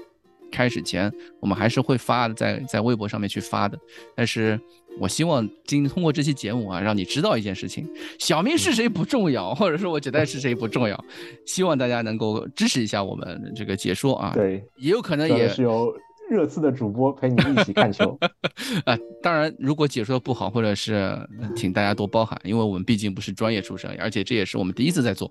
[0.52, 3.76] 开始前，我们还是会发的，在在微博上面去发的。
[4.14, 4.60] 但是
[5.00, 7.88] 我希望今通过这期节目啊，让你知道一件事情：
[8.18, 11.04] 小明是谁不重要，或者说我觉得是谁不重要。
[11.46, 14.32] 希望大家能够支持一下我们这个解说啊。
[14.34, 15.92] 对，也有可能也是由
[16.30, 18.16] 热刺的主播陪你一起看球
[18.84, 18.96] 啊。
[19.22, 21.18] 当然，如果解说不好，或者是
[21.56, 25.30] 请大家多包涵，因为我们毕竟不是专业出身，而且这也是我们第一次在做，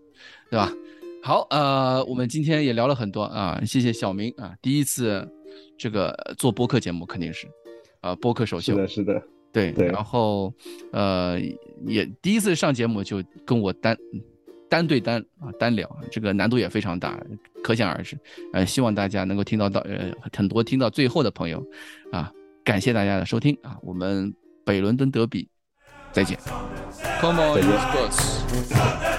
[0.49, 0.71] 对吧？
[1.23, 5.27] 好，呃，我们今天也聊了很多啊，谢谢小明啊，第一次
[5.77, 7.47] 这个做播客节目肯定是，
[7.99, 10.51] 啊，播客首秀，是的，是的，对，然后
[10.91, 11.39] 呃，
[11.85, 13.95] 也第一次上节目就跟我单
[14.67, 17.23] 单对单啊单聊，这个难度也非常大，
[17.63, 18.17] 可想而知，
[18.53, 21.63] 呃，希望大家能够听到到呃很多听到最后的朋友
[22.11, 22.31] 啊，
[22.63, 24.33] 感谢大家的收听啊，我们
[24.65, 25.47] 北伦敦德比
[26.11, 26.35] 再见
[27.21, 29.10] ，Come on，再见。